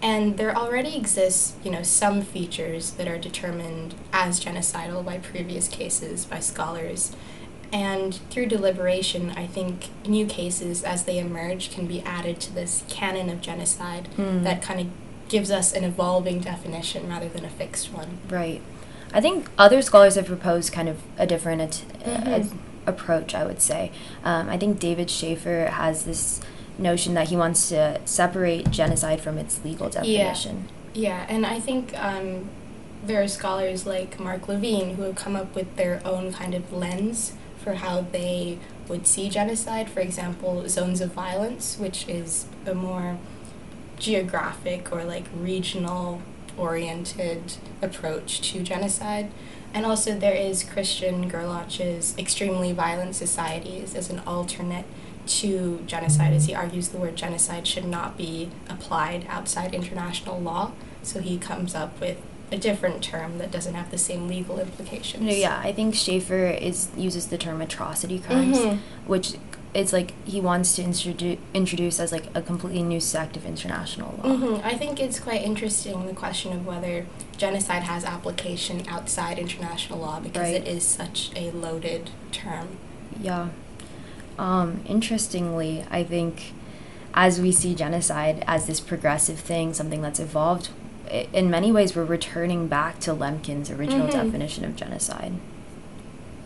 And 0.03 0.37
there 0.37 0.55
already 0.55 0.97
exists, 0.97 1.53
you 1.63 1.71
know, 1.71 1.81
some 1.81 2.21
features 2.21 2.91
that 2.91 3.07
are 3.07 3.17
determined 3.17 3.95
as 4.11 4.43
genocidal 4.43 5.03
by 5.05 5.17
previous 5.19 5.69
cases 5.69 6.25
by 6.25 6.39
scholars. 6.39 7.13
And 7.71 8.13
through 8.29 8.47
deliberation, 8.47 9.31
I 9.31 9.47
think 9.47 9.87
new 10.05 10.25
cases 10.25 10.83
as 10.83 11.05
they 11.05 11.17
emerge 11.19 11.71
can 11.71 11.87
be 11.87 12.01
added 12.01 12.39
to 12.41 12.53
this 12.53 12.83
canon 12.89 13.29
of 13.29 13.39
genocide 13.41 14.07
Hmm. 14.17 14.43
that 14.43 14.61
kind 14.61 14.81
of 14.81 14.87
gives 15.29 15.49
us 15.49 15.71
an 15.73 15.83
evolving 15.85 16.41
definition 16.41 17.09
rather 17.09 17.29
than 17.29 17.45
a 17.45 17.49
fixed 17.49 17.91
one. 17.93 18.17
right. 18.29 18.61
I 19.15 19.21
think 19.21 19.47
other 19.59 19.83
scholars 19.83 20.15
have 20.15 20.25
proposed 20.25 20.73
kind 20.73 20.89
of 20.89 20.97
a 21.19 21.27
different 21.27 21.61
at- 21.61 21.83
Mhm. 22.03 22.51
a- 22.85 22.89
approach, 22.89 23.35
I 23.35 23.45
would 23.45 23.61
say. 23.61 23.91
Um, 24.25 24.49
I 24.49 24.57
think 24.57 24.79
David 24.79 25.07
Scheffer 25.11 25.67
has 25.69 26.03
this 26.05 26.41
notion 26.77 27.13
that 27.13 27.29
he 27.29 27.35
wants 27.35 27.69
to 27.69 28.01
separate 28.05 28.69
genocide 28.71 29.21
from 29.21 29.37
its 29.37 29.63
legal 29.63 29.89
definition. 29.89 30.67
Yeah, 30.93 31.25
yeah. 31.25 31.25
and 31.29 31.45
I 31.45 31.59
think 31.59 31.97
um, 31.97 32.49
there 33.05 33.21
are 33.21 33.27
scholars 33.27 33.85
like 33.85 34.19
Mark 34.19 34.43
Levene 34.43 34.95
who 34.95 35.03
have 35.03 35.15
come 35.15 35.35
up 35.35 35.55
with 35.55 35.75
their 35.75 36.01
own 36.05 36.33
kind 36.33 36.53
of 36.53 36.71
lens 36.71 37.33
for 37.57 37.75
how 37.75 38.01
they 38.01 38.59
would 38.87 39.07
see 39.07 39.29
genocide. 39.29 39.89
For 39.89 39.99
example, 39.99 40.67
zones 40.67 41.01
of 41.01 41.13
violence, 41.13 41.77
which 41.77 42.07
is 42.07 42.45
a 42.65 42.73
more 42.73 43.17
geographic 43.97 44.91
or 44.91 45.03
like 45.03 45.25
regional 45.35 46.21
oriented 46.57 47.55
approach 47.81 48.41
to 48.51 48.61
genocide. 48.61 49.31
And 49.73 49.85
also, 49.85 50.17
there 50.17 50.35
is 50.35 50.63
Christian 50.63 51.27
Gerlach's 51.27 52.15
Extremely 52.17 52.73
Violent 52.73 53.15
Societies 53.15 53.95
as 53.95 54.11
an 54.11 54.19
alternate 54.19 54.85
to 55.25 55.81
genocide, 55.87 56.33
as 56.33 56.45
he 56.45 56.53
argues 56.55 56.89
the 56.89 56.97
word 56.97 57.15
genocide 57.15 57.65
should 57.67 57.85
not 57.85 58.17
be 58.17 58.49
applied 58.69 59.25
outside 59.29 59.73
international 59.73 60.39
law. 60.39 60.71
So 61.01 61.19
he 61.19 61.37
comes 61.37 61.75
up 61.75 61.99
with 61.99 62.17
a 62.51 62.57
different 62.57 63.01
term 63.03 63.37
that 63.39 63.51
doesn't 63.51 63.73
have 63.73 63.89
the 63.89 63.97
same 63.97 64.27
legal 64.27 64.59
implications. 64.59 65.23
Yeah, 65.37 65.59
I 65.63 65.71
think 65.73 65.95
Scheffer 65.95 66.47
is 66.49 66.89
uses 66.95 67.27
the 67.27 67.37
term 67.37 67.61
atrocity 67.61 68.19
crimes, 68.19 68.57
Mhm. 68.57 68.79
which 69.07 69.33
it's 69.73 69.91
like 69.91 70.13
he 70.23 70.39
wants 70.39 70.75
to 70.75 70.83
introduce 70.83 71.39
introduce 71.53 71.99
as 71.99 72.11
like 72.11 72.27
a 72.35 72.41
completely 72.43 72.83
new 72.83 72.99
sect 72.99 73.35
of 73.35 73.43
international 73.45 74.13
law. 74.23 74.35
hmm 74.35 74.55
I 74.63 74.75
think 74.77 74.99
it's 74.99 75.19
quite 75.19 75.41
interesting 75.41 76.05
the 76.05 76.13
question 76.13 76.53
of 76.53 76.65
whether 76.67 77.07
genocide 77.37 77.83
has 77.83 78.05
application 78.05 78.83
outside 78.87 79.39
international 79.39 79.97
law 79.99 80.19
because 80.19 80.43
Right. 80.43 80.55
it 80.61 80.67
is 80.67 80.83
such 80.83 81.31
a 81.35 81.49
loaded 81.51 82.11
term. 82.31 82.77
Yeah. 83.19 83.47
Um, 84.39 84.81
interestingly, 84.87 85.85
I 85.91 86.03
think 86.03 86.53
as 87.13 87.39
we 87.39 87.51
see 87.51 87.75
genocide 87.75 88.43
as 88.47 88.65
this 88.65 88.79
progressive 88.79 89.39
thing, 89.39 89.73
something 89.73 90.01
that's 90.01 90.19
evolved, 90.19 90.69
i- 91.11 91.27
in 91.31 91.49
many 91.49 91.71
ways 91.71 91.95
we're 91.95 92.03
returning 92.05 92.67
back 92.67 92.99
to 93.01 93.13
Lemkin's 93.13 93.69
original 93.69 94.07
Mhm. 94.07 94.11
definition 94.11 94.65
of 94.65 94.75
genocide. 94.75 95.33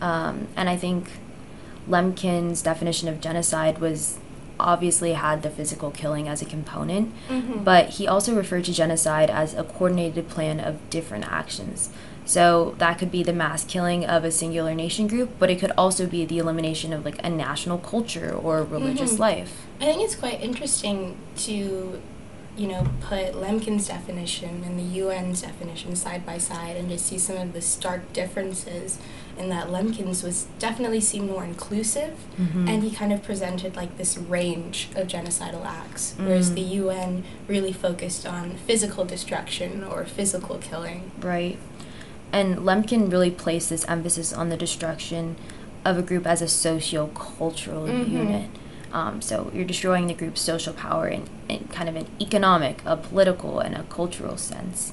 Um, 0.00 0.48
and 0.56 0.68
I 0.68 0.76
think 0.76 1.10
Lemkin's 1.88 2.60
definition 2.62 3.08
of 3.08 3.20
genocide 3.20 3.78
was 3.78 4.18
obviously 4.60 5.12
had 5.14 5.42
the 5.42 5.50
physical 5.50 5.90
killing 5.90 6.28
as 6.28 6.42
a 6.42 6.44
component, 6.44 7.12
Mhm. 7.30 7.64
but 7.64 7.90
he 7.90 8.06
also 8.08 8.34
referred 8.34 8.64
to 8.64 8.72
genocide 8.72 9.30
as 9.30 9.54
a 9.54 9.62
coordinated 9.62 10.28
plan 10.28 10.60
of 10.60 10.76
different 10.90 11.24
actions. 11.30 11.90
So 12.28 12.74
that 12.76 12.98
could 12.98 13.10
be 13.10 13.22
the 13.22 13.32
mass 13.32 13.64
killing 13.64 14.04
of 14.04 14.22
a 14.22 14.30
singular 14.30 14.74
nation 14.74 15.06
group, 15.06 15.30
but 15.38 15.48
it 15.48 15.58
could 15.58 15.72
also 15.78 16.06
be 16.06 16.26
the 16.26 16.36
elimination 16.36 16.92
of 16.92 17.02
like 17.06 17.18
a 17.24 17.30
national 17.30 17.78
culture 17.78 18.30
or 18.34 18.62
religious 18.64 19.14
Mhm. 19.14 19.18
life. 19.18 19.66
I 19.80 19.86
think 19.86 20.02
it's 20.02 20.14
quite 20.14 20.42
interesting 20.42 21.16
to, 21.38 22.02
you 22.58 22.66
know, 22.68 22.86
put 23.00 23.32
Lemkin's 23.32 23.88
definition 23.88 24.62
and 24.66 24.78
the 24.78 24.98
UN's 25.00 25.40
definition 25.40 25.96
side 25.96 26.26
by 26.26 26.36
side 26.36 26.76
and 26.76 26.90
just 26.90 27.06
see 27.06 27.16
some 27.16 27.38
of 27.38 27.54
the 27.54 27.62
stark 27.62 28.12
differences 28.12 28.98
in 29.38 29.48
that 29.48 29.68
Lemkin's 29.68 30.22
was 30.22 30.48
definitely 30.58 31.00
seemed 31.00 31.30
more 31.30 31.44
inclusive 31.44 32.10
Mhm. 32.38 32.68
and 32.68 32.82
he 32.82 32.90
kind 32.90 33.12
of 33.12 33.22
presented 33.22 33.74
like 33.74 33.96
this 33.96 34.18
range 34.18 34.88
of 34.96 35.06
genocidal 35.06 35.64
acts, 35.64 36.12
whereas 36.18 36.50
Mm. 36.50 36.54
the 36.56 36.60
UN 36.60 37.22
really 37.46 37.72
focused 37.72 38.26
on 38.26 38.56
physical 38.66 39.04
destruction 39.06 39.82
or 39.82 40.04
physical 40.04 40.58
killing. 40.58 41.10
Right. 41.22 41.56
And 42.32 42.58
Lemkin 42.58 43.10
really 43.10 43.30
placed 43.30 43.70
this 43.70 43.84
emphasis 43.88 44.32
on 44.32 44.48
the 44.48 44.56
destruction 44.56 45.36
of 45.84 45.96
a 45.98 46.02
group 46.02 46.26
as 46.26 46.42
a 46.42 46.48
socio-cultural 46.48 47.86
Mhm. 47.86 48.10
unit. 48.10 48.50
Um, 48.92 49.20
so 49.20 49.50
you're 49.54 49.64
destroying 49.66 50.06
the 50.06 50.14
group's 50.14 50.40
social 50.40 50.72
power 50.72 51.08
in, 51.08 51.24
in 51.48 51.68
kind 51.72 51.88
of 51.88 51.96
an 51.96 52.06
economic, 52.20 52.82
a 52.86 52.96
political, 52.96 53.60
and 53.60 53.74
a 53.74 53.82
cultural 53.84 54.36
sense. 54.36 54.92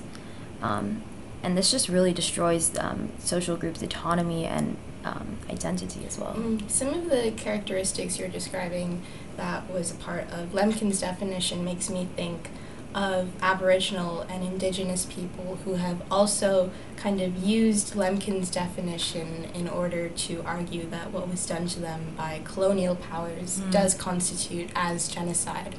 Um, 0.62 1.02
and 1.44 1.58
this 1.58 1.72
just 1.72 1.88
really 1.90 2.12
destroys 2.14 2.72
um, 2.78 3.10
social 3.20 3.56
groups' 3.56 3.82
autonomy 3.82 4.46
and 4.46 4.78
um, 5.06 5.38
identity 5.52 6.02
as 6.08 6.18
well. 6.18 6.34
Mm, 6.34 6.70
Some 6.70 6.90
of 6.90 7.10
the 7.10 7.32
characteristics 7.38 8.18
you're 8.18 8.28
describing 8.28 9.02
that 9.38 9.70
was 9.72 9.92
a 9.92 9.96
part 9.96 10.24
of 10.32 10.50
Lemkin's 10.54 11.00
definition 11.02 11.64
makes 11.64 11.90
me 11.90 12.08
think 12.16 12.50
of 12.96 13.28
Aboriginal 13.42 14.22
and 14.22 14.42
Indigenous 14.42 15.06
people 15.06 15.60
who 15.66 15.76
have 15.76 16.02
also 16.10 16.72
kind 16.96 17.20
of 17.22 17.36
used 17.38 17.94
Lemkin's 17.94 18.50
definition 18.50 19.50
in 19.54 19.68
order 19.68 20.08
to 20.10 20.42
argue 20.46 20.90
that 20.90 21.12
what 21.12 21.28
was 21.30 21.46
done 21.46 21.68
to 21.68 21.80
them 21.82 22.14
by 22.18 22.40
colonial 22.46 22.96
powers 22.96 23.60
Mm. 23.60 23.72
does 23.72 23.94
constitute 23.94 24.70
as 24.74 25.10
genocide, 25.10 25.76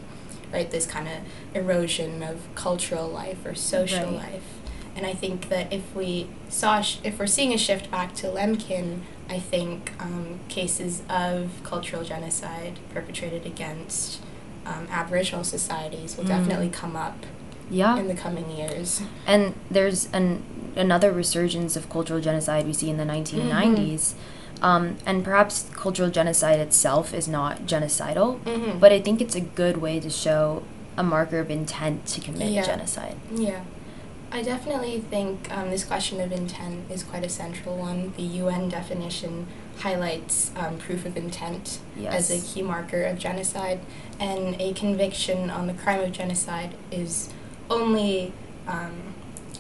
right? 0.53 0.71
This 0.71 0.87
kind 0.87 1.09
of 1.09 1.21
erosion 1.55 2.23
of 2.23 2.37
cultural 2.55 3.09
life 3.09 3.45
or 3.47 3.55
social 3.55 4.05
Right. 4.11 4.33
life. 4.35 4.43
And 4.95 5.07
I 5.07 5.15
think 5.15 5.49
that 5.49 5.73
if 5.73 5.95
we 5.95 6.27
saw, 6.51 6.81
sh- 6.83 6.99
if 7.03 7.19
we're 7.19 7.27
seeing 7.27 7.53
a 7.55 7.59
shift 7.59 7.91
back 7.91 8.15
to 8.17 8.27
Lemkin, 8.29 9.01
I 9.29 9.39
think 9.41 9.93
um, 9.99 10.41
cases 10.49 11.03
of 11.09 11.51
cultural 11.65 12.05
genocide 12.05 12.79
perpetrated 12.93 13.45
against 13.47 14.21
um, 14.67 14.87
Aboriginal 14.91 15.45
societies 15.45 16.17
will 16.17 16.25
Mm. 16.25 16.29
definitely 16.29 16.69
come 16.69 16.97
up 16.97 17.25
Yeah. 17.71 17.97
in 17.99 18.09
the 18.09 18.15
coming 18.15 18.51
years. 18.51 19.03
And 19.27 19.55
there's 19.71 20.09
an 20.13 20.43
another 20.79 21.11
resurgence 21.11 21.75
of 21.75 21.89
cultural 21.89 22.21
genocide 22.21 22.67
we 22.67 22.73
see 22.75 22.91
in 22.91 22.99
the 22.99 23.05
1990s. 23.05 24.15
Um, 24.61 24.97
and 25.07 25.25
perhaps 25.25 25.67
cultural 25.75 26.11
genocide 26.11 26.59
itself 26.61 27.15
is 27.15 27.27
not 27.29 27.65
genocidal, 27.67 28.41
Mhm. 28.41 28.79
but 28.81 28.93
I 28.93 29.01
think 29.01 29.21
it's 29.23 29.35
a 29.35 29.41
good 29.41 29.79
way 29.79 30.01
to 30.01 30.11
show 30.11 30.63
a 30.97 31.03
marker 31.03 31.39
of 31.39 31.51
intent 31.51 32.05
to 32.07 32.21
commit 32.21 32.51
Yeah. 32.53 32.63
genocide. 32.63 33.17
Yeah. 33.35 33.61
I 34.33 34.43
definitely 34.43 35.01
think 35.11 35.49
um, 35.57 35.71
this 35.71 35.85
question 35.85 36.21
of 36.21 36.31
intent 36.33 36.91
is 36.91 37.03
quite 37.03 37.25
a 37.25 37.29
central 37.29 37.77
one. 37.77 38.13
The 38.17 38.23
UN 38.43 38.69
definition 38.69 39.47
highlights 39.79 40.51
um, 40.57 40.79
proof 40.79 41.05
of 41.05 41.17
intent 41.17 41.79
as 42.05 42.31
a 42.31 42.41
key 42.41 42.63
marker 42.63 43.03
of 43.05 43.19
genocide, 43.19 43.81
and 44.19 44.61
a 44.61 44.73
conviction 44.73 45.51
on 45.51 45.67
the 45.67 45.75
crime 45.75 46.01
of 46.01 46.13
genocide 46.13 46.75
is 46.91 47.31
only 47.71 48.33
um, 48.67 49.15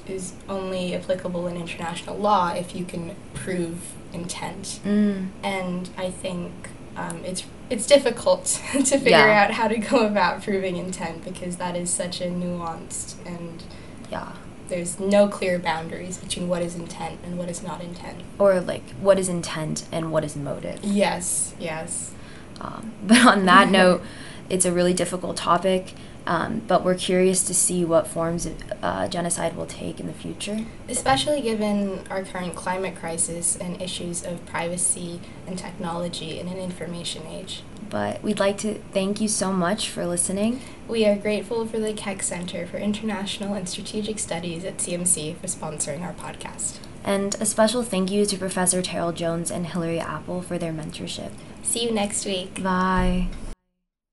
is 0.07 0.35
only 0.49 0.95
applicable 0.95 1.47
in 1.49 1.57
international 1.57 2.17
law 2.17 2.53
if 2.55 2.75
you 2.75 2.85
can 2.85 3.15
prove 3.35 3.93
intent. 4.13 4.81
Mm. 4.85 5.29
And 5.43 5.91
I 5.97 6.11
think 6.11 6.53
um, 6.97 7.25
it's 7.25 7.45
it's 7.69 7.87
difficult 7.87 8.45
to 8.73 8.83
figure 8.85 9.11
Yeah. 9.11 9.45
out 9.45 9.51
how 9.53 9.69
to 9.69 9.77
go 9.77 10.07
about 10.07 10.43
proving 10.43 10.77
intent 10.77 11.25
because 11.25 11.57
that 11.57 11.77
is 11.77 11.91
such 11.91 12.21
a 12.21 12.27
nuanced 12.27 13.15
and 13.27 13.63
Yeah. 14.11 14.33
There's 14.69 14.99
no 14.99 15.29
clear 15.29 15.59
boundaries 15.59 16.19
between 16.19 16.49
what 16.49 16.63
is 16.63 16.75
intent 16.75 17.19
and 17.25 17.39
what 17.39 17.49
is 17.49 17.63
not 17.63 17.83
intent. 17.83 18.23
Or 18.39 18.61
like 18.61 18.91
what 19.01 19.19
is 19.19 19.29
intent 19.29 19.85
and 19.93 20.13
what 20.13 20.25
is 20.25 20.37
motive. 20.37 20.81
Yes, 20.83 21.55
yes. 21.59 22.13
Um, 22.61 22.93
but 23.07 23.25
on 23.27 23.45
that 23.47 23.71
note, 23.71 24.03
it's 24.49 24.65
a 24.65 24.73
really 24.73 24.95
difficult 24.95 25.37
topic. 25.37 25.95
Um, 26.27 26.63
but 26.67 26.85
we're 26.85 26.97
curious 26.97 27.45
to 27.45 27.55
see 27.55 27.85
what 27.85 28.07
forms 28.07 28.49
uh, 28.83 29.07
genocide 29.09 29.57
will 29.57 29.67
take 29.67 30.01
in 30.01 30.07
the 30.07 30.13
future. 30.13 30.65
Especially 30.89 31.41
given 31.41 32.01
our 32.11 32.25
current 32.25 32.57
climate 32.57 32.97
crisis 32.97 33.57
and 33.57 33.81
issues 33.81 34.25
of 34.25 34.45
privacy 34.45 35.21
and 35.47 35.57
technology 35.57 36.41
in 36.41 36.49
an 36.49 36.59
information 36.59 37.27
age. 37.27 37.63
But 37.89 38.23
we'd 38.23 38.41
like 38.41 38.59
to 38.59 38.75
thank 38.93 39.21
you 39.21 39.29
so 39.29 39.53
much 39.53 39.89
for 39.89 40.05
listening. 40.05 40.61
We 40.89 41.07
are 41.07 41.17
grateful 41.17 41.67
for 41.67 41.79
the 41.79 41.93
Keck 41.93 42.23
Center 42.23 42.67
for 42.67 42.79
International 42.79 43.55
and 43.55 43.69
Strategic 43.69 44.19
Studies 44.19 44.65
at 44.65 44.79
CMC 44.79 45.37
for 45.37 45.47
sponsoring 45.47 46.03
our 46.03 46.15
podcast. 46.15 46.79
And 47.05 47.37
a 47.41 47.47
special 47.47 47.85
thank 47.85 48.11
you 48.11 48.27
to 48.27 48.37
Professor 48.37 48.83
Terrell 48.83 49.13
Jones 49.13 49.53
and 49.53 49.69
Hilary 49.69 50.01
Appel 50.01 50.43
for 50.43 50.59
their 50.59 50.73
mentorship. 50.73 51.31
See 51.63 51.85
you 51.85 51.93
next 51.93 52.27
week. 52.27 52.61
Bye. 52.63 53.29